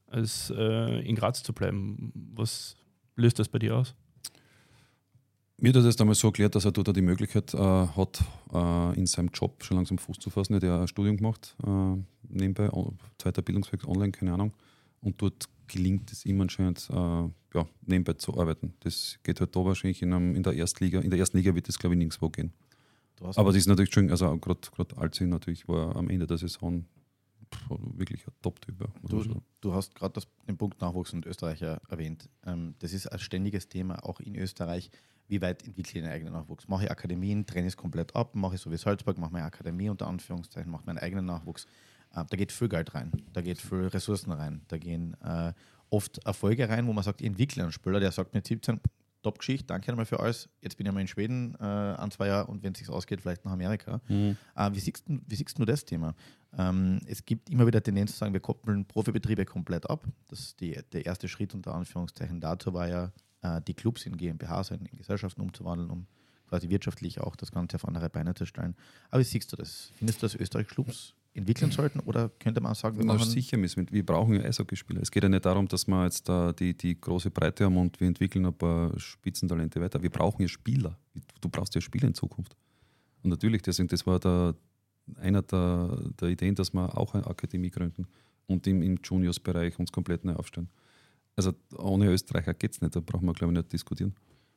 [0.06, 2.12] als äh, in Graz zu bleiben.
[2.34, 2.76] Was
[3.16, 3.94] löst das bei dir aus?
[5.62, 8.98] Mir hat er das damals so erklärt, dass er dort die Möglichkeit äh, hat, äh,
[8.98, 10.54] in seinem Job schon langsam Fuß zu fassen.
[10.54, 11.96] Er hat ja ein Studium gemacht, äh,
[12.28, 12.68] nebenbei,
[13.18, 14.52] zweiter Bildungsweg online, keine Ahnung.
[15.00, 18.74] Und dort gelingt es ihm anscheinend, äh, ja, nebenbei zu arbeiten.
[18.80, 21.00] Das geht halt da wahrscheinlich in, einem, in der Erstliga.
[21.00, 22.52] In der ersten Liga wird das, glaube ich, nirgendwo gehen.
[23.24, 26.84] Aber das ist natürlich schön, also gerade Alzi natürlich war am Ende der Saison
[27.68, 28.88] wirklich ein Top-Typ.
[29.08, 32.28] Du, du hast gerade den Punkt Nachwuchs und Österreicher erwähnt.
[32.46, 34.90] Ähm, das ist ein ständiges Thema, auch in Österreich.
[35.28, 36.68] Wie weit entwickle ich den eigenen Nachwuchs?
[36.68, 39.88] Mache ich Akademien, trenne es komplett ab, mache ich so wie Salzburg, mache meine Akademie
[39.88, 41.66] unter Anführungszeichen, mache meinen eigenen Nachwuchs.
[42.14, 45.52] Äh, da geht viel Geld rein, da geht viel Ressourcen rein, da gehen äh,
[45.90, 48.80] oft Erfolge rein, wo man sagt, ich entwickle einen Spieler, der sagt mit 17,
[49.22, 50.48] Top-Geschichte, danke einmal für alles.
[50.60, 53.20] Jetzt bin ich mal in Schweden äh, an zwei Jahren und wenn es sich ausgeht,
[53.20, 54.00] vielleicht nach Amerika.
[54.56, 56.14] Äh, wie, siehst, du- wie siehst du das Thema?
[56.58, 60.04] Ähm, es gibt immer wieder Tendenz zu sagen, wir koppeln Profibetriebe komplett ab.
[60.28, 64.62] Das die, der erste Schritt unter Anführungszeichen dazu war ja, äh, die Clubs in GmbH,
[64.70, 66.06] in Gesellschaften umzuwandeln, um
[66.48, 68.74] quasi wirtschaftlich auch das Ganze auf andere Beine zu stellen.
[69.10, 69.90] Aber wie siehst du das?
[69.96, 73.56] Findest du, dass Österreich Clubs entwickeln sollten oder könnte man sagen, wir Na, machen sicher
[73.56, 75.00] müssen wir, wir brauchen ja Eishockeyspieler.
[75.00, 77.98] Es geht ja nicht darum, dass wir jetzt da die, die große Breite haben und
[78.00, 80.02] wir entwickeln ein paar Spitzentalente weiter.
[80.02, 80.98] Wir brauchen ja Spieler.
[81.40, 82.54] Du brauchst ja Spieler in Zukunft.
[83.22, 84.54] Und natürlich, deswegen, das war der,
[85.16, 88.06] einer der, der Ideen, dass wir auch eine Akademie gründen
[88.46, 90.68] und im, im Juniors-Bereich uns komplett neu aufstellen.
[91.34, 94.14] Also ohne Österreicher geht es nicht, da brauchen wir, glaube ich, nicht diskutieren.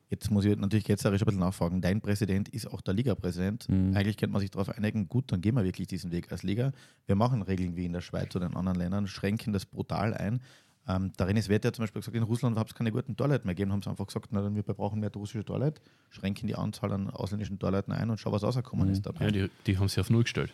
[0.09, 1.81] Jetzt muss ich natürlich ketzerisch ein bisschen nachfragen.
[1.81, 3.67] Dein Präsident ist auch der Liga-Präsident.
[3.69, 3.95] Mhm.
[3.95, 6.71] Eigentlich könnte man sich darauf einigen, gut, dann gehen wir wirklich diesen Weg als Liga.
[7.07, 10.41] Wir machen Regeln wie in der Schweiz oder in anderen Ländern, schränken das brutal ein.
[10.87, 13.55] Ähm, darin ist Wette zum Beispiel gesagt, in Russland hat es keine guten Toiletten mehr
[13.55, 16.91] gegeben, haben sie einfach gesagt, na, dann wir brauchen mehr russische Toilette, schränken die Anzahl
[16.93, 18.93] an ausländischen Toiletten ein und schau, was rausgekommen Mhm.
[18.93, 19.25] ist dabei.
[19.25, 20.53] Ja, die, die haben sich auf Null gestellt.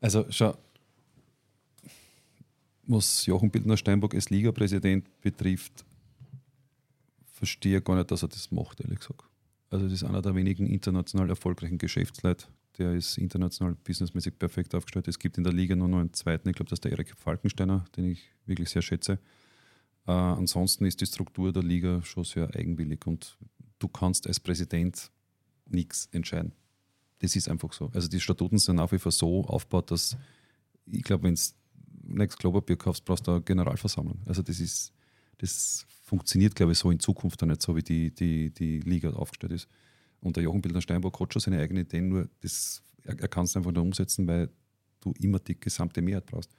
[0.00, 0.56] Also schau,
[2.86, 5.84] was Jochen Bildner-Steinbock als Liga-Präsident betrifft,
[7.34, 9.24] verstehe gar nicht, dass er das macht, ehrlich gesagt.
[9.70, 12.46] Also das ist einer der wenigen international erfolgreichen Geschäftsleute.
[12.78, 15.08] Der ist international businessmäßig perfekt aufgestellt.
[15.08, 17.14] Es gibt in der Liga nur noch einen zweiten, ich glaube, das ist der Erik
[17.16, 19.18] Falkensteiner, den ich wirklich sehr schätze.
[20.06, 23.36] Äh, ansonsten ist die Struktur der Liga schon sehr eigenwillig und
[23.78, 25.10] du kannst als Präsident
[25.66, 26.52] nichts entscheiden.
[27.20, 27.90] Das ist einfach so.
[27.94, 30.16] Also die Statuten sind nach wie vor so aufgebaut, dass
[30.86, 34.20] ich glaube, wenn du Klopapier kaufst, brauchst du eine Generalversammlung.
[34.26, 34.92] Also das ist,
[35.38, 39.10] das funktioniert, glaube ich, so in Zukunft auch nicht, so wie die, die, die Liga
[39.10, 39.68] aufgestellt ist.
[40.20, 43.44] Und der Jochen Bildner Steinbock hat schon seine eigenen Ideen, nur das, er, er kann
[43.44, 44.50] es einfach nur umsetzen, weil
[45.00, 46.50] du immer die gesamte Mehrheit brauchst.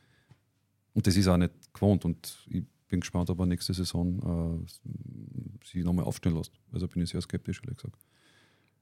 [0.93, 5.65] Und das ist auch nicht gewohnt und ich bin gespannt, ob er nächste Saison äh,
[5.65, 6.51] sich nochmal aufstellen lässt.
[6.71, 7.97] Also bin ich sehr skeptisch, ehrlich gesagt.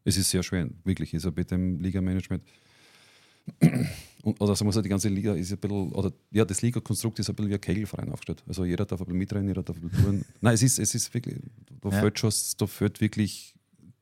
[0.04, 1.14] Es ist sehr schwer, wirklich.
[1.14, 2.44] Er mit dem Liga-Management
[4.24, 7.20] und, oder sagen wir so, die ganze Liga ist ein bisschen, oder ja, das Liga-Konstrukt
[7.20, 8.44] ist ein bisschen wie ein Kegelverein aufgestellt.
[8.48, 10.26] Also jeder darf ein bisschen mitrennen, jeder darf ein bisschen tun.
[10.42, 11.38] Nein, es ist, es ist wirklich,
[11.82, 12.00] da Ja.
[12.00, 13.54] fehlt schon, da fehlt wirklich,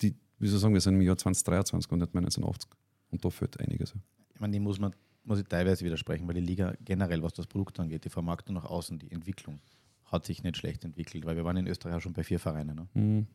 [0.02, 2.70] die, wie soll ich sagen, wir sind im Jahr 2023 und nicht mehr 1980.
[3.10, 3.94] Und da fehlt einiges.
[4.34, 7.46] Ich meine, die muss man muss ich teilweise widersprechen, weil die Liga generell, was das
[7.46, 9.60] Produkt angeht, die Vermarktung nach außen, die Entwicklung,
[10.06, 12.76] hat sich nicht schlecht entwickelt, weil wir waren in Österreich auch schon bei vier Vereinen.
[12.76, 12.88] Ne?
[12.94, 13.28] Hm.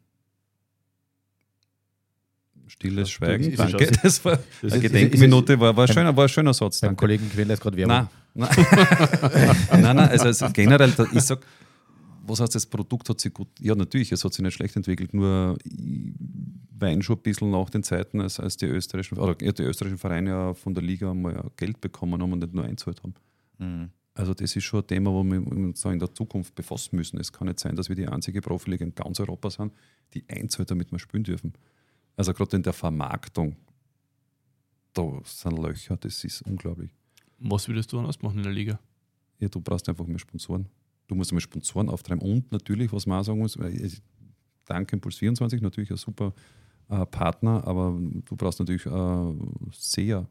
[2.68, 3.90] Stilles Schweigen, ist danke.
[4.02, 6.80] Das war Das eine ist- Gedenkminute, war, war, ein schöner, war ein schöner Satz.
[6.80, 7.00] Beim Danke.
[7.00, 8.08] Kollegen Quinn lässt gerade Werbung.
[8.34, 8.66] Nein, nein.
[9.70, 11.40] nein, nein, also, also generell, ich sag,
[12.26, 15.14] was heißt, das Produkt hat sich gut, ja natürlich, es hat sich nicht schlecht entwickelt,
[15.14, 16.12] nur ich
[16.78, 19.98] weine schon ein bisschen nach den Zeiten, als, als die österreichischen, oder ja, die österreichischen
[19.98, 23.14] Vereine ja von der Liga mal Geld bekommen haben und nicht nur einzahlt haben.
[23.58, 23.90] Mhm.
[24.12, 27.18] Also das ist schon ein Thema, wo wir uns in der Zukunft befassen müssen.
[27.20, 29.72] Es kann nicht sein, dass wir die einzige Profiliga in ganz Europa sind,
[30.14, 31.52] die einzahlt, damit wir spielen dürfen.
[32.16, 33.56] Also gerade in der Vermarktung,
[34.92, 36.90] da sind Löcher, das ist unglaublich.
[37.38, 38.78] Was würdest du anders machen in der Liga?
[39.38, 40.68] Ja, du brauchst einfach mehr Sponsoren.
[41.06, 42.22] Du musst mehr Sponsoren auftreiben.
[42.22, 43.58] Und natürlich, was man auch sagen muss,
[44.64, 46.32] danke Impuls 24, natürlich ein super
[46.88, 49.34] äh, Partner, aber du brauchst natürlich äh,
[49.72, 50.26] Seher,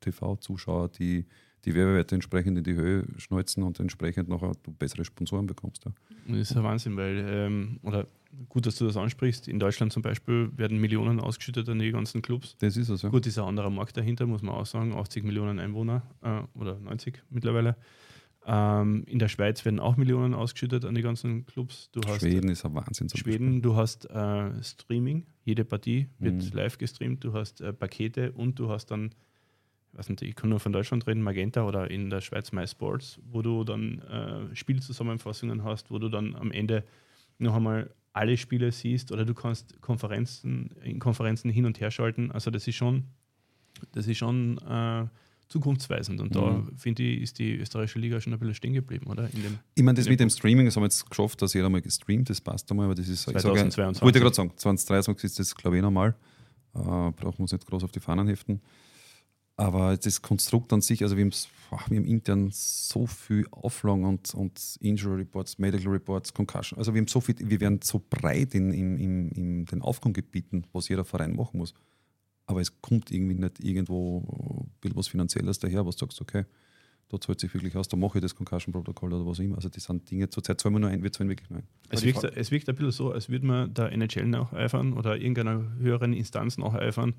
[0.00, 1.26] TV-Zuschauer, die
[1.66, 5.84] die Werbewerte entsprechend in die Höhe schneuzen und entsprechend noch du bessere Sponsoren bekommst.
[5.84, 5.92] Ja.
[6.28, 8.06] Das ist ein Wahnsinn, weil, ähm, oder
[8.48, 9.48] gut, dass du das ansprichst.
[9.48, 12.56] In Deutschland zum Beispiel werden Millionen ausgeschüttet an die ganzen Clubs.
[12.60, 13.08] Das ist es, ja.
[13.08, 14.94] Gut, ist ein anderer Markt dahinter, muss man auch sagen.
[14.94, 17.76] 80 Millionen Einwohner äh, oder 90 mittlerweile.
[18.48, 21.90] Ähm, in der Schweiz werden auch Millionen ausgeschüttet an die ganzen Clubs.
[21.90, 23.08] Du hast Schweden ist ein Wahnsinn.
[23.08, 26.50] zum Schweden, du hast äh, Streaming, jede Partie wird Mhm.
[26.52, 29.10] live gestreamt, du hast äh, Pakete und du hast dann,
[29.96, 33.42] weiß nicht, ich kann nur von Deutschland reden, Magenta oder in der Schweiz MySports, wo
[33.42, 36.84] du dann äh, Spielzusammenfassungen hast, wo du dann am Ende
[37.38, 42.30] noch einmal alle Spiele siehst oder du kannst Konferenzen in Konferenzen hin und her schalten.
[42.32, 43.04] Also das ist schon,
[43.92, 45.06] das ist schon äh,
[45.48, 46.76] zukunftsweisend und da Mhm.
[46.76, 49.28] finde ich, ist die österreichische Liga schon ein bisschen stehen geblieben, oder?
[49.28, 51.80] Dem Ich meine, das mit dem Streaming, das haben wir jetzt geschafft, dass jeder mal
[51.82, 54.02] gestreamt, das passt einmal, aber das ist, ich sage, 2022.
[54.02, 56.16] wollte ich gerade sagen, 2023 ist das, glaube ich, normal.
[56.74, 58.60] Äh, brauchen wir uns nicht groß auf die Fahnen heften.
[59.56, 61.30] Aber das Konstrukt an sich, also wir,
[61.70, 66.78] haben intern so viel Auflagen und, und Injury Reports, Medical Reports, Concussion.
[66.78, 70.66] Also wir haben so viel, wir werden so breit in, in, in, in den Aufgabengebieten,
[70.72, 71.74] was jeder Verein machen muss.
[72.46, 74.18] Aber es kommt irgendwie nicht irgendwo
[74.64, 76.44] ein bisschen was Finanzielles daher, was du sagst, okay,
[77.08, 79.56] da zahlt sich wirklich aus, da mache ich das Concussion-Protokoll oder was auch immer.
[79.56, 81.68] Also das sind Dinge, zurzeit zahlen wir nur ein, wir zahlen wirklich nur ein.
[81.88, 85.76] Es wirkt, es wirkt ein bisschen so, als würde man der NHL nacheifern oder irgendeiner
[85.78, 87.14] höheren Instanz nacheifern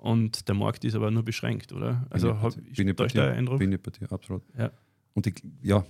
[0.00, 2.06] und der Markt ist aber nur beschränkt, oder?
[2.08, 3.58] Also Bin hab, ich, bin ich bei dir, Eindruck?
[3.58, 4.42] bin ich bei dir, absolut.
[4.56, 4.70] Ja.
[5.12, 5.84] Und ich, ja,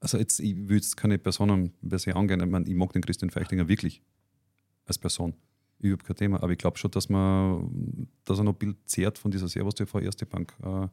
[0.00, 3.02] also jetzt, ich will jetzt keine Personen per se angehen, ich, meine, ich mag den
[3.02, 4.02] Christian Feichtinger wirklich
[4.84, 5.34] als Person.
[5.78, 9.16] Überhaupt kein Thema, aber ich glaube schon, dass man, dass er noch ein Bild zehrt
[9.16, 10.88] von dieser Servus TV Erste Bank äh,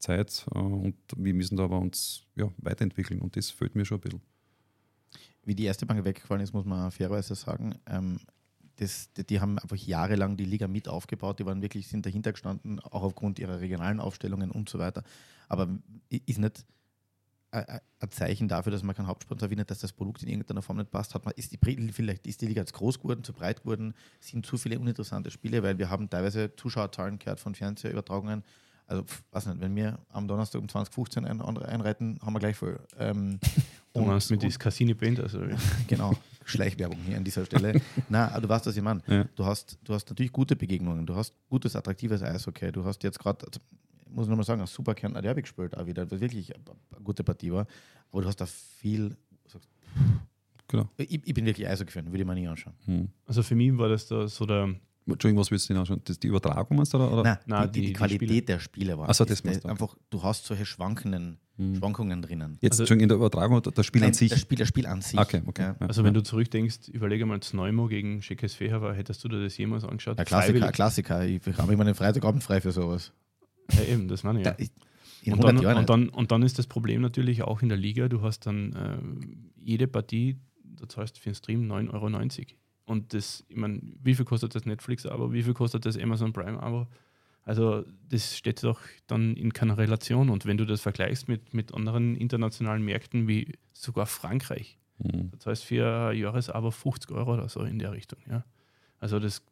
[0.00, 3.98] Zeit äh, und wir müssen da aber uns ja, weiterentwickeln und das fehlt mir schon
[3.98, 4.20] ein bisschen.
[5.44, 8.18] Wie die erste Bank weggefallen ist, muss man fairerweise sagen, ähm,
[8.76, 12.32] das, die, die haben einfach jahrelang die Liga mit aufgebaut, die waren wirklich, sind dahinter
[12.32, 15.02] gestanden, auch aufgrund ihrer regionalen Aufstellungen und so weiter.
[15.48, 15.68] Aber
[16.10, 16.64] ist nicht
[17.50, 20.90] ein- Zeichen dafür, dass man keinen Hauptsponsor findet, dass das Produkt in irgendeiner Form nicht
[20.90, 21.14] passt.
[21.14, 21.58] Hat man, ist die,
[21.92, 25.62] vielleicht ist die Liga zu groß geworden, zu breit geworden, sind zu viele uninteressante Spiele,
[25.62, 28.42] weil wir haben teilweise Zuschauerzahlen gehört von Fernsehübertragungen,
[28.86, 32.78] Also, weiß nicht, wenn wir am Donnerstag um 2015 ein, einreiten, haben wir gleich voll.
[32.98, 33.38] Ähm,
[33.94, 35.40] und- meinst mit und- das Cassini Band, also
[35.88, 36.12] Genau,
[36.44, 37.80] Schleichwerbung hier an dieser Stelle.
[38.08, 39.02] Na, aber du weißt, was ich meine.
[39.06, 39.24] Ja.
[39.34, 42.72] Du, hast, du hast natürlich gute Begegnungen, du hast gutes, attraktives Eishockey.
[42.72, 43.60] Du hast jetzt gerade, also,
[44.10, 47.02] muss ich nochmal sagen, ein super Kärntner Derby gespielt, auch wieder, was wirklich eine, eine
[47.02, 47.66] gute Partie war.
[48.10, 49.16] Aber du hast da viel.
[49.46, 49.68] sagst,
[50.68, 50.88] Genau.
[50.96, 52.74] Ich, ich bin wirklich Eishockey-Fan, würde ich mir nie anschauen.
[52.86, 53.08] Hm.
[53.26, 54.74] Also für mich war das da so der,
[55.06, 56.00] Entschuldigung, was willst du denn anschauen?
[56.04, 56.98] Das die Übertragung meinst du?
[56.98, 57.22] Oder?
[57.22, 58.42] Nein, Nein, die, die, die- Qualität Spiele.
[58.42, 59.08] der Spiele war.
[59.10, 59.68] Ach so, das ist, du.
[59.68, 61.76] einfach, du hast solche schwankenden Hm.
[61.76, 62.58] Schwankungen drinnen.
[62.60, 64.30] Jetzt, Also- Entschuldigung, in der Übertragung oder das Spiel Nein, an sich?
[64.30, 65.20] Das Spiel, das Spiel an sich.
[65.20, 65.62] Okay, okay.
[65.62, 65.76] Ja.
[65.78, 65.86] Ja.
[65.86, 69.84] also wenn du zurückdenkst, überlege mal, Zneumo gegen Schickes Feher hättest du dir das jemals
[69.84, 70.18] angeschaut?
[70.18, 70.72] Ein Klassiker, ein?
[70.72, 71.24] Klassiker.
[71.26, 73.12] Ich, habe immer den Freitagabend frei für sowas.
[73.72, 74.44] Ja, eben, das meine ich.
[74.44, 74.56] Da, Ja.
[74.58, 74.70] ich,
[75.32, 75.88] Und 100 dann, und, nicht.
[75.90, 78.98] dann, und dann ist das Problem natürlich auch in der Liga, du hast dann äh,
[79.62, 82.08] jede Partie, da zahlst du für den Stream 9,90 Euro.
[82.86, 86.86] Und das, ich meine, wie viel kostet das Netflix-Abo, wie viel kostet das Amazon Prime-Abo?
[87.42, 90.30] Also das steht doch dann in keiner Relation.
[90.30, 95.30] Und wenn du das vergleichst mit, mit anderen internationalen Märkten wie sogar Frankreich, Hm.
[95.32, 98.20] das heißt für ein Jahresabo 50 Euro oder so in der Richtung.
[98.30, 98.44] Ja.
[99.00, 99.42] Also das,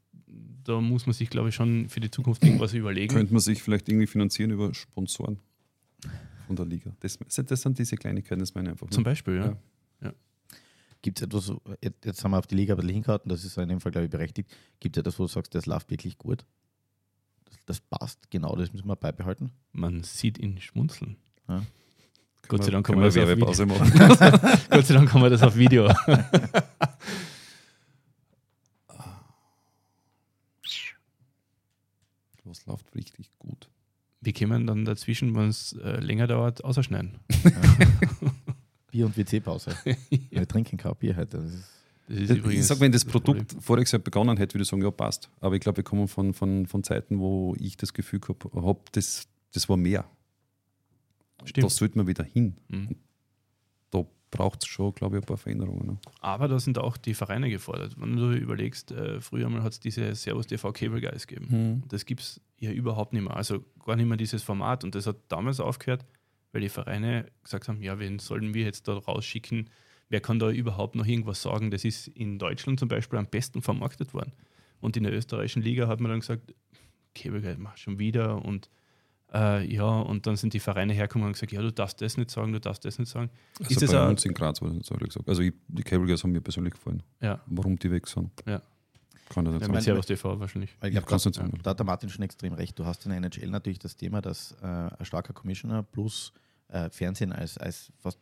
[0.65, 3.13] da muss man sich, glaube ich, schon für die Zukunft irgendwas überlegen.
[3.13, 5.41] Könnte man sich vielleicht irgendwie finanzieren über Sponsoren
[6.47, 6.93] von der Liga?
[7.01, 8.89] Das, das sind diese Kleinigkeiten, das meine ich einfach.
[8.91, 9.47] Zum Beispiel, ja.
[9.47, 9.57] Ja.
[11.03, 13.57] Gibt es etwas, jetzt, jetzt haben wir auf die Liga ein bisschen hingehalten, das ist
[13.59, 14.51] in dem Fall, glaube ich, berechtigt.
[14.81, 16.45] Gibt es etwas, wo du sagst, das läuft wirklich gut?
[17.45, 19.51] Das, das passt, genau, das müssen wir beibehalten.
[19.73, 21.17] Man sieht ihn schmunzeln.
[21.47, 21.67] Können
[22.49, 23.91] Gott sei wir- Dank kann man wir das auf Werbepause machen.
[24.71, 25.89] Gott sei Dank haben wir das auf Video.
[32.45, 33.69] Was läuft richtig gut?
[34.21, 37.19] Wir können dann dazwischen, wenn es äh, länger dauert, ausschneiden.
[38.93, 39.75] Bier- und WC-Pause.
[40.31, 41.39] Wir trinken kein Bier heute.
[41.39, 41.51] Das
[42.09, 43.39] ist, ich sage, wenn das, Problem.
[43.47, 45.31] Produkt voriges Jahr begonnen hätte, würde ich sagen, ja, passt.
[45.41, 48.81] Aber ich glaube, wir kommen von, von, von Zeiten, wo ich das Gefühl gehabt habe,
[48.93, 50.05] das, das war mehr.
[51.45, 51.65] Stimmt.
[51.65, 52.57] Da sollte man wieder hin.
[52.69, 52.97] Mhm.
[53.91, 55.87] Da braucht es schon, glaube ich, ein paar Veränderungen.
[55.87, 55.99] Ne?
[56.21, 57.95] Aber da sind auch die Vereine gefordert.
[57.99, 61.47] Wenn du überlegst, äh, früher mal hat es diese Servus TV Cable Guys gegeben.
[61.51, 61.83] Mhm.
[61.89, 63.37] Das gibt es ja überhaupt nicht mehr.
[63.37, 64.85] Also gar nicht mehr dieses Format.
[64.85, 66.05] Und das hat damals aufgehört,
[66.53, 69.71] weil die Vereine gesagt haben, ja, wen sollen wir jetzt da rausschicken?
[70.09, 71.71] Wer kann da überhaupt noch irgendwas sagen?
[71.71, 74.33] Das ist in Deutschland zum Beispiel am besten vermarktet worden.
[74.81, 76.55] Und in der österreichischen Liga hat man dann gesagt,
[77.15, 78.69] Cable mach schon wieder und
[79.33, 82.31] äh, ja, und dann sind die Vereine hergekommen und gesagt, ja, du darfst das nicht
[82.31, 83.31] sagen, du darfst das nicht sagen.
[83.61, 85.29] Also ist bei uns in Graz wurde das ehrlich gesagt.
[85.29, 87.03] Also ich, die Cable Guys haben mir persönlich gefallen.
[87.21, 88.61] ja, Warum die weg sind, Ja.
[89.35, 89.73] Kann nicht Ja, sagen.
[89.73, 90.71] mit Servus TV wahrscheinlich.
[90.71, 91.61] ich Ja, glaube, du da, nicht sagen.
[91.63, 92.79] da hat der Martin schon extrem recht.
[92.79, 96.33] Du hast in der NHL natürlich das Thema, dass äh, ein starker Commissioner plus
[96.69, 98.19] äh, Fernsehen als, als fast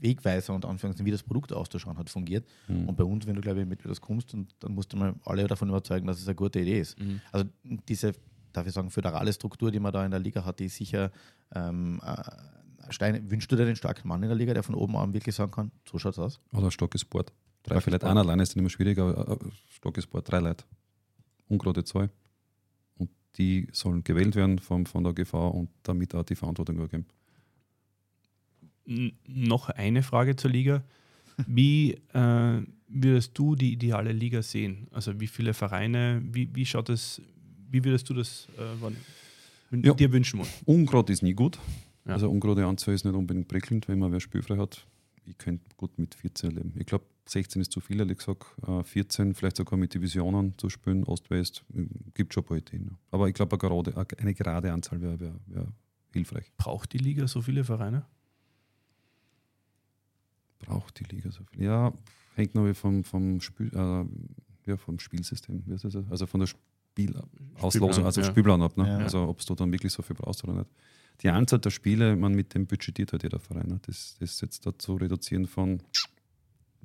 [0.00, 2.46] Wegweiser und Anführungszeichen, wie das Produkt auszuschauen hat, fungiert.
[2.68, 2.88] Mhm.
[2.88, 5.14] Und bei uns, wenn du, glaube ich, mit das kommst, und dann musst du mal
[5.24, 6.98] alle davon überzeugen, dass es eine gute Idee ist.
[7.00, 7.20] Mhm.
[7.32, 7.46] Also
[7.88, 8.12] diese,
[8.52, 11.10] darf ich sagen, föderale Struktur, die man da in der Liga hat, die ist sicher
[11.54, 13.30] ähm, äh, Stein.
[13.30, 15.50] Wünschst du dir den starken Mann in der Liga, der von oben an wirklich sagen
[15.52, 16.38] kann, so schaut's aus?
[16.52, 17.32] Oder starkes Sport.
[17.64, 18.04] Drei, Sport.
[18.04, 20.64] einer alleine ist dann immer schwierig, aber äh, starkes Sport, drei Leute.
[21.48, 22.08] Ungerade zwei.
[22.96, 27.06] Und die sollen gewählt werden vom, von der GV und damit auch die Verantwortung übergeben.
[28.86, 30.84] N noch eine Frage zur Liga.
[31.46, 34.86] Wie äh, würdest du die ideale Liga sehen?
[34.92, 37.20] Also wie viele Vereine, wie, wie schaut es,
[37.70, 39.94] wie würdest du das äh, Ja.
[39.94, 40.50] dir wünschen wollen?
[40.66, 41.58] Ungrad ist nie gut.
[42.04, 42.12] Ja.
[42.12, 44.86] Also ungerade Anzahl ist nicht unbedingt prickelnd, wenn man wer spielfrei hat.
[45.26, 46.74] Ich könnte gut mit 14 leben.
[46.78, 48.46] Ich glaube, 16 ist zu viel, ehrlich gesagt.
[48.66, 52.84] Äh, 14, vielleicht sogar mit Divisionen zu spielen, Ost-West, äh, gibt schon ein paar Ideen.
[52.90, 52.98] ja.
[53.10, 55.72] Aber ich glaube, eine gerade, eine gerade Anzahl wäre wär, wär
[56.12, 56.52] hilfreich.
[56.56, 58.04] Braucht die Liga so viele Vereine?
[60.58, 61.62] Braucht die Liga so viel?
[61.62, 61.92] Ja,
[62.34, 64.04] hängt noch vom, vom, Spiel, äh,
[64.70, 65.62] ja, vom Spielsystem.
[65.66, 65.96] Wie heißt das?
[66.10, 68.26] Also von der Spielauslosung, also ja.
[68.26, 68.76] Spielplan ab.
[68.76, 68.86] Ne?
[68.86, 68.98] Ja.
[68.98, 70.70] Also ob du dann wirklich so viel brauchst oder nicht.
[71.20, 73.68] Die Anzahl der Spiele, man mit dem budgetiert halt jeder Verein.
[73.68, 73.80] Ne?
[73.86, 75.80] Das, das jetzt dazu reduzieren von,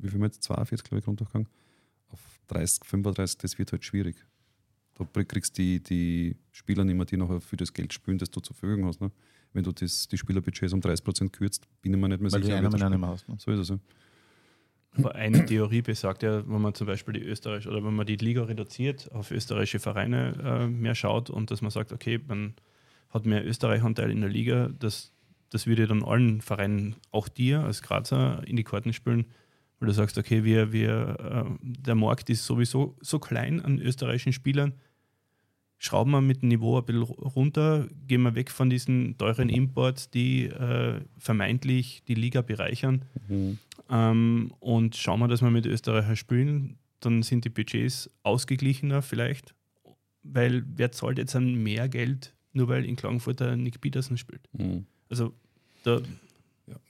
[0.01, 1.47] wie viel wir jetzt, 42, glaube ich, runtergegangen,
[2.09, 4.25] auf 30, 35, das wird halt schwierig.
[4.95, 8.30] Da kriegst du die, die Spieler nicht mehr, die nachher für das Geld spielen, das
[8.32, 8.99] du zur Verfügung hast.
[8.99, 9.11] Ne?
[9.53, 12.47] Wenn du das, die Spielerbudgets um 30% kürzt, bin ich mir nicht mehr Weil du
[12.47, 12.57] sicher.
[12.57, 13.11] einer wer mit das einem spielt.
[13.13, 13.30] hast.
[13.30, 13.36] Ne?
[13.39, 13.80] So ist es ja.
[14.97, 18.15] Aber eine Theorie besagt ja, wenn man zum Beispiel die Österreich oder wenn man die
[18.15, 22.55] Liga reduziert, auf österreichische Vereine äh, mehr schaut und dass man sagt, okay, man
[23.09, 25.11] hat mehr Österreich-Anteil in der Liga, das,
[25.49, 29.26] das würde dann allen Vereinen, auch dir als Grazer, in die Karten spielen,
[29.80, 34.34] weil du sagst, okay, wir, wir, äh, der Markt ist sowieso so klein an österreichischen
[34.34, 34.73] Spielern,
[35.77, 40.09] schrauben wir mit dem Niveau ein bisschen runter, gehen wir weg von diesen teuren Imports,
[40.09, 43.57] die äh, vermeintlich die Liga bereichern Mhm.
[43.89, 49.55] ähm, und schauen wir, dass wir mit Österreicher spielen, dann sind die Budgets ausgeglichener vielleicht,
[50.23, 54.41] weil wer zahlt jetzt an mehr Geld nur weil in Klagenfurt der Nick Peterson spielt.
[54.53, 54.86] Mhm.
[55.09, 55.34] Also
[55.84, 56.01] da,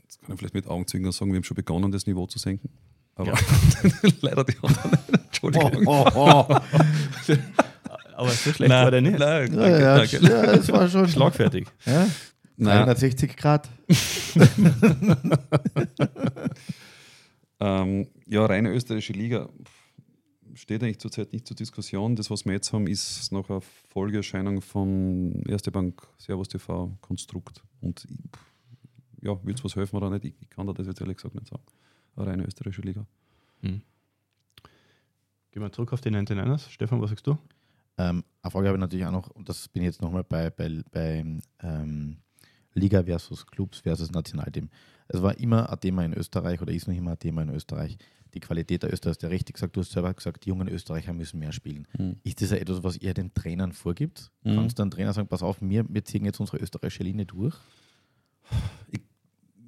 [0.09, 2.39] Ja, jetzt kann ich vielleicht mit Augenzwinkern sagen, wir haben schon begonnen, das Niveau zu
[2.39, 2.69] senken.
[3.15, 3.37] Aber Ja.
[4.21, 4.97] leider die anderen.
[5.25, 5.85] Entschuldigung.
[5.85, 6.55] Oh, oh, oh.
[8.15, 9.19] aber so schlecht war der nicht.
[9.19, 10.17] Nein, Ja, danke, ja, danke.
[10.17, 11.67] ja, es war schon Schlagfertig.
[11.85, 12.07] Ja?
[12.57, 13.69] Nein, 360 Grad.
[17.59, 19.49] ähm, ja, reine österreichische Liga
[20.55, 22.15] steht eigentlich zurzeit nicht zur Diskussion.
[22.15, 27.63] Das, was wir jetzt haben, ist noch eine Folgeerscheinung von Erste Bank Servus TV Konstrukt.
[27.79, 28.05] Und
[29.21, 30.25] ja, wird es was helfen oder nicht?
[30.25, 31.63] Ich, ich kann da das jetzt ehrlich gesagt nicht sagen.
[32.15, 33.05] Eine reine österreichische Liga.
[33.61, 33.81] Hm.
[35.51, 36.69] Gehen wir zurück auf die 99ers.
[36.69, 37.37] Stefan, was sagst du?
[37.97, 40.49] Ähm, eine Frage habe ich natürlich auch noch, und das bin ich jetzt nochmal bei,
[40.49, 41.25] bei, bei
[41.61, 42.17] ähm,
[42.73, 44.69] Liga versus Clubs versus Nationalteam.
[45.07, 47.97] Es war immer ein Thema in Österreich oder ist noch immer ein Thema in Österreich.
[48.35, 51.13] Die Qualität der Österreicher, du ja richtig gesagt, du hast selber gesagt, die jungen Österreicher
[51.13, 51.87] müssen mehr spielen.
[51.97, 52.17] Mhm.
[52.23, 54.31] Ist das ja etwas, was ihr den Trainern vorgibt?
[54.43, 54.55] Mhm.
[54.55, 57.55] Kannst du einem Trainer sagen, pass auf, wir, wir ziehen jetzt unsere österreichische Linie durch?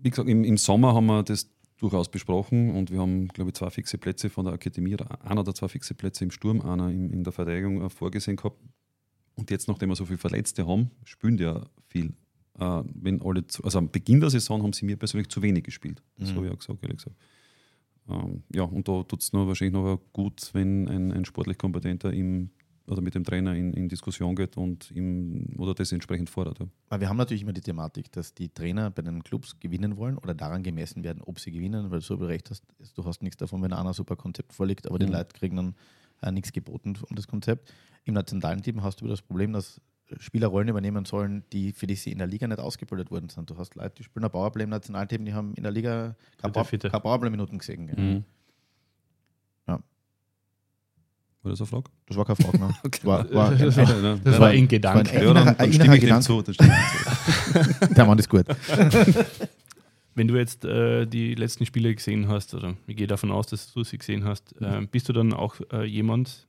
[0.01, 3.55] Wie gesagt, im, im Sommer haben wir das durchaus besprochen und wir haben, glaube ich,
[3.55, 7.09] zwei fixe Plätze von der Akademie, einer oder zwei fixe Plätze im Sturm, einer in,
[7.11, 8.59] in der Verteidigung äh, vorgesehen gehabt.
[9.35, 12.13] Und jetzt, nachdem wir so viele Verletzte haben, spielen die ja viel.
[12.59, 15.63] Äh, wenn alle zu, also am Beginn der Saison haben sie mir persönlich zu wenig
[15.63, 16.03] gespielt.
[16.17, 16.35] Das Mhm.
[16.35, 17.15] habe ich auch gesagt, ehrlich gesagt.
[18.09, 22.49] Ähm, ja, und da tut es wahrscheinlich noch gut, wenn ein, ein sportlich Kompetenter im,
[22.87, 26.59] oder mit dem Trainer in, in Diskussion geht und ihm oder das entsprechend fordert.
[26.59, 26.67] Ja.
[26.89, 30.17] Weil wir haben natürlich immer die Thematik, dass die Trainer bei den Clubs gewinnen wollen
[30.17, 32.63] oder daran gemessen werden, ob sie gewinnen, weil du so recht hast,
[32.95, 35.11] du hast nichts davon, wenn einer ein super Konzept vorliegt, aber die Mhm.
[35.13, 35.75] Leute kriegen dann
[36.21, 37.73] äh, nichts geboten um das Konzept.
[38.03, 39.79] Im nationalen Team hast du wieder das Problem, dass
[40.17, 43.49] Spieler Rollen übernehmen sollen, die für die sie in der Liga nicht ausgebildet worden sind.
[43.49, 46.51] Du hast Leute, die spielen ein Powerplay im Nationalteam, die haben in der Liga keine,
[46.51, 47.85] Powerplay-Minuten gesehen.
[47.95, 48.23] Mhm.
[49.67, 49.81] Ja.
[51.43, 51.83] War das eine Frage?
[52.07, 52.59] Das war keine Frage.
[52.59, 52.69] Ne?
[52.83, 52.99] Okay.
[53.03, 55.07] War, war, Das ein, war- Das Das war in Gedanken.
[55.07, 55.71] ein- Ja, dann, Ein Gedanke.
[55.71, 56.43] Dann stimme ich dem zu.
[57.95, 58.45] der Mann ist gut.
[60.13, 63.71] Wenn du jetzt äh, die letzten Spiele gesehen hast, oder ich gehe davon aus, dass
[63.73, 66.47] du sie gesehen hast, äh, bist du dann auch äh, jemand,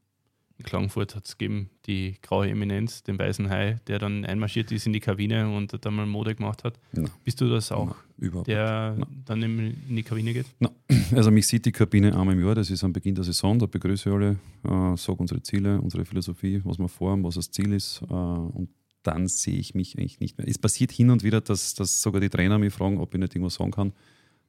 [0.62, 4.86] in Klagenfurt hat es gegeben, die graue Eminenz, den weißen Hai, der dann einmarschiert ist
[4.86, 6.78] in die Kabine und dann mal Mode gemacht hat.
[6.92, 7.10] Nein.
[7.24, 9.22] Bist du das auch, überhaupt der Nein.
[9.24, 10.46] dann in, die Kabine geht?
[11.14, 13.66] Also mich sieht die Kabine einmal im Jahr, das ist am Beginn der Saison, da
[13.66, 17.72] begrüße ich alle, äh, sage unsere Ziele, unsere Philosophie, was wir vorhaben, was das Ziel
[17.72, 18.70] ist äh, und
[19.02, 20.46] dann sehe ich mich eigentlich nicht mehr.
[20.48, 23.34] Es passiert hin und wieder, dass, dass sogar die Trainer mich fragen, ob ich nicht
[23.34, 23.92] irgendwas sagen kann.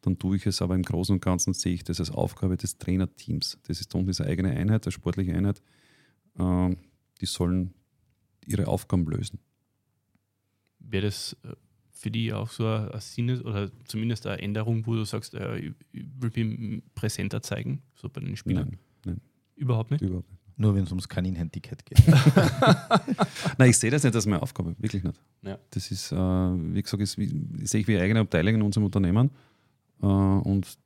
[0.03, 2.77] Dann tue ich es, aber im Großen und Ganzen sehe ich das als Aufgabe des
[2.77, 3.57] Trainerteams.
[3.65, 5.61] Das ist dann diese eigene Einheit, eine sportliche Einheit.
[6.37, 6.75] Äh,
[7.21, 7.73] die sollen
[8.45, 9.39] ihre Aufgaben lösen.
[10.79, 11.53] Wäre das äh,
[11.91, 15.73] für die auch so ein Sinne oder zumindest eine Änderung, wo du sagst, äh, ich
[15.93, 18.77] will mich präsenter zeigen, so bei den Spielern?
[19.05, 19.21] Nein,
[19.55, 20.01] Überhaupt nicht?
[20.01, 20.39] überhaupt nicht.
[20.55, 21.97] Nur wenn es ums Kaninchen-Ticket geht.
[23.57, 25.19] Nein, ich sehe das nicht als meine Aufgabe, wirklich nicht.
[25.41, 25.57] Ja.
[25.71, 27.27] Das ist, äh, wie gesagt, ist, wie,
[27.65, 29.31] sehe ich wie eine eigene Abteilung in unserem Unternehmen.
[30.01, 30.77] Äh, und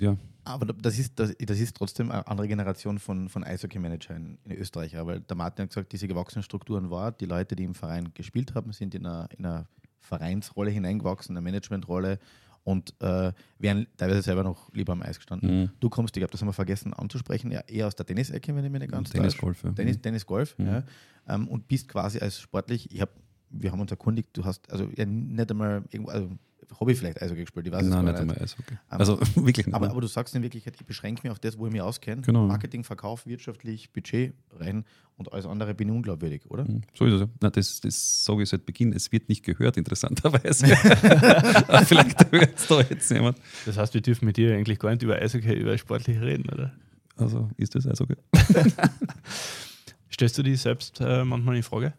[0.00, 4.38] ja, Aber das ist, das, das ist trotzdem eine andere Generation von, von Eishockey-Manager in,
[4.48, 4.94] Österreich.
[4.96, 8.54] Weil der Martin hat gesagt, diese gewachsenen Strukturen war, die Leute, die im Verein gespielt
[8.54, 9.66] haben, sind in einer, in einer
[9.98, 12.18] Vereinsrolle hineingewachsen, in eine Managementrolle
[12.64, 15.62] und äh, wären teilweise selber noch lieber am Eis gestanden.
[15.62, 15.70] mhm.
[15.80, 18.64] Du kommst, ich glaube, das haben wir vergessen anzusprechen, ja, eher aus der Tennis-Ecke, wenn
[18.64, 19.36] ich mich nicht ganz Tennis.
[19.38, 19.62] Golf.
[19.64, 19.72] Ja.
[19.72, 20.66] Tennis, Tennis, Golf, Mhm.
[20.66, 20.82] ja,
[21.28, 23.12] ähm, und bist quasi als sportlich, ich habe,
[23.50, 26.30] wir haben uns erkundigt, du hast also ja, nicht einmal irgendwo, also
[26.78, 28.74] Hobby vielleicht Eishockey gespielt, ich weiß es Nein, gar nicht einmal Eishockey.
[28.88, 29.74] Aber- Also wirklich nicht.
[29.74, 32.22] aber, aber du sagst in Wirklichkeit, ich beschränke mich auf das, wo ich mich auskenne.
[32.22, 32.46] Genau.
[32.46, 34.84] Marketing, Verkauf, wirtschaftlich, Budget rein
[35.16, 36.64] und alles andere bin ich unglaubwürdig, oder?
[36.64, 36.82] Mhm.
[36.94, 37.28] So ist es ja.
[37.40, 38.92] Nein, das, das sage ich seit Beginn.
[38.92, 40.66] Es wird nicht gehört, interessanterweise.
[41.68, 43.36] Aber Vielleicht hört es da jetzt jemand.
[43.66, 46.72] Das heißt, wir dürfen mit dir eigentlich gar nicht über Eishockey, über Sportliche reden, oder?
[47.16, 48.16] Also ist das Eishockey?
[50.12, 51.92] Stellst du dich selbst äh, manchmal in Frage?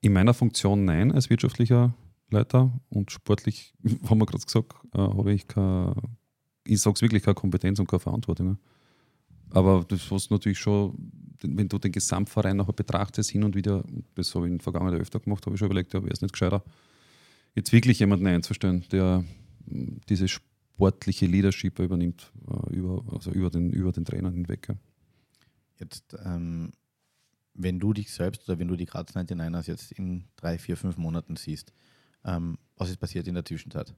[0.00, 1.92] In meiner Funktion nein, als wirtschaftlicher
[2.30, 3.74] Leiter und sportlich,
[4.08, 5.94] haben wir gerade gesagt, äh, habe ich keine,
[6.64, 8.46] ich sage es wirklich, keine Kompetenz und keine Verantwortung.
[8.48, 8.56] ja.
[9.52, 10.96] Aber das was natürlich schon,
[11.42, 15.00] wenn du den Gesamtverein nachher betrachtest, hin und wieder, das habe ich in der Vergangenheit
[15.00, 16.62] öfter gemacht, habe ich schon überlegt, ja, wäre es nicht gescheiter,
[17.54, 19.24] jetzt wirklich jemanden einzustellen, der
[19.66, 24.68] mh, diese sportliche Leadership übernimmt, äh, über, also über den, über den Trainer hinweg.
[24.68, 24.76] Ja.
[25.78, 26.72] Jetzt, ähm,
[27.54, 30.96] wenn du dich selbst oder wenn du die Graz 99ers jetzt in drei, vier, fünf
[30.96, 31.72] Monaten siehst,
[32.24, 33.94] ähm, was ist passiert in der Zwischenzeit?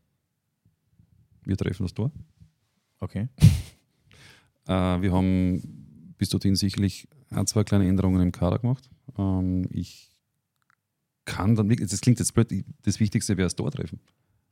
[1.45, 2.11] Wir treffen das Tor.
[3.01, 3.29] Okay.
[4.65, 8.89] Äh, wir haben bis dorthin sicherlich ein, zwei kleine Änderungen im Kader gemacht.
[9.19, 10.13] Ähm, ich
[11.25, 13.99] kann dann wirklich, das klingt jetzt blöd, das Wichtigste wäre das Tor treffen.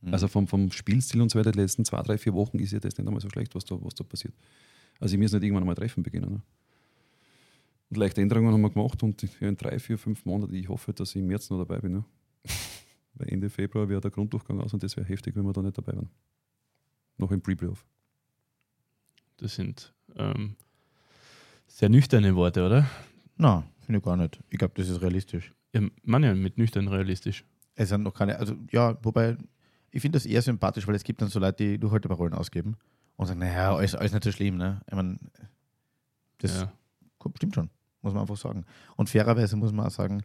[0.00, 0.12] Mhm.
[0.12, 2.80] Also vom, vom Spielstil und so weiter, die letzten zwei, drei, vier Wochen ist ja
[2.80, 4.34] das nicht einmal so schlecht, was da, was da passiert.
[4.98, 6.32] Also ich muss nicht irgendwann einmal treffen beginnen.
[6.32, 6.42] Ne?
[7.90, 11.10] Und leichte Änderungen haben wir gemacht und in drei, vier, fünf Monaten, ich hoffe, dass
[11.10, 11.94] ich im März noch dabei bin.
[11.94, 12.04] Ja.
[13.14, 15.76] Weil Ende Februar wäre der Grunddurchgang aus und das wäre heftig, wenn wir da nicht
[15.76, 16.10] dabei wären.
[17.18, 17.84] Noch im Pre-Playoff.
[19.38, 20.56] Das sind ähm,
[21.66, 22.86] sehr nüchterne Worte, oder?
[23.36, 24.40] Na, finde ich gar nicht.
[24.50, 25.52] Ich glaube, das ist realistisch.
[25.72, 27.44] Ja, man ja mit nüchtern realistisch.
[27.74, 29.36] Es sind noch keine, also ja, wobei,
[29.90, 32.76] ich finde das eher sympathisch, weil es gibt dann so Leute, die Durchhalteparolen ausgeben
[33.16, 34.80] und sagen, naja, alles, alles nicht so schlimm, ne?
[34.86, 35.18] Ich meine,
[36.38, 36.72] das Ja.
[37.36, 37.70] stimmt schon,
[38.02, 38.64] muss man einfach sagen.
[38.96, 40.22] Und fairerweise muss man auch sagen,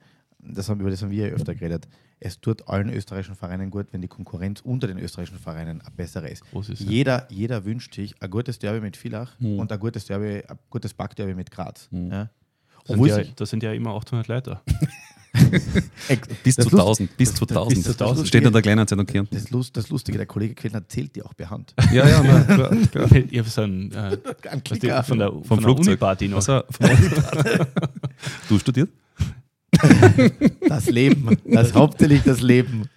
[0.53, 1.87] das haben, über das haben wir ja öfter geredet,
[2.19, 6.29] es tut allen österreichischen Vereinen gut, wenn die Konkurrenz unter den österreichischen Vereinen eine bessere
[6.29, 6.43] ist.
[6.69, 6.89] Ist ja.
[6.89, 9.59] Jeder, jeder wünscht sich ein gutes Derby mit Villach Mhm.
[9.59, 11.87] und ein gutes Derby, ein gutes Backderby mit Graz.
[11.91, 12.11] Mhm.
[12.11, 12.29] Ja?
[12.87, 14.61] Das sind, ja, das sind ja immer 800 Leute.
[16.45, 17.75] Bis zu Lust- 1000, bis zu das- 1000.
[17.75, 18.27] bis zu 1000.
[18.29, 19.35] Steht in der Kleinanzeitung Kärnten.
[19.35, 21.73] Das, Lust, das Lustige, der Kollege Quellner zählt die auch per Hand.
[21.91, 23.11] Ja, ja, nein, klar, klar.
[23.11, 24.17] ich habe so einen äh,
[24.49, 25.87] Ein von der, Vom von der Flugzeug.
[25.87, 26.37] Uni-Party noch.
[26.37, 26.63] Also,
[28.49, 28.89] du studiert?
[30.67, 32.89] Das Leben, das hauptsächlich das Leben.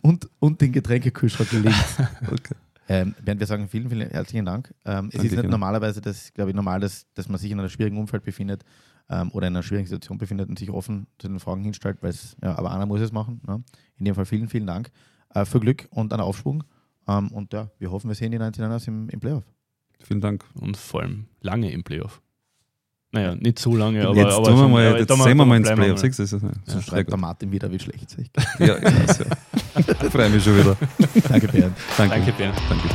[0.00, 1.98] Und, und den Getränkekühlschrank links.
[2.30, 2.54] Okay.
[2.88, 4.74] Ähm, Bernd, wir sagen vielen, vielen herzlichen Dank.
[4.84, 7.58] Ähm, es Danke ist nicht normalerweise, das glaube ich, normal, dass, dass man sich in
[7.58, 8.64] einem schwierigen Umfeld befindet
[9.08, 12.10] ähm, oder in einer schwierigen Situation befindet und sich offen zu den Fragen hinstellt, weil
[12.10, 13.40] es, ja, aber einer muss es machen.
[13.46, 13.62] Ne?
[13.96, 14.90] In dem Fall vielen, vielen Dank.
[15.34, 16.64] Äh, für Glück und einen Aufschwung.
[17.06, 19.44] Ähm, und ja, wir hoffen, wir sehen die 99ers im, im Playoff.
[20.02, 20.44] Vielen Dank.
[20.54, 22.20] Und vor allem lange im Playoff.
[23.14, 24.16] Naja, nicht so lange, aber.
[24.16, 26.02] jetzt aber tun wir mal, jetzt sehen wir mal ins Playoff.
[26.02, 26.12] mal.
[26.12, 27.18] Siehst du, das ist, das So ist schreibt der.
[27.18, 28.30] Martin wieder, wie schlecht es sich.
[28.58, 29.24] Ja, ja, so.
[30.10, 30.76] Freue mich schon wieder.
[31.28, 31.76] Danke, Bernd.
[31.96, 32.14] Danke.
[32.16, 32.56] Danke, Bernd.
[32.70, 32.88] Danke.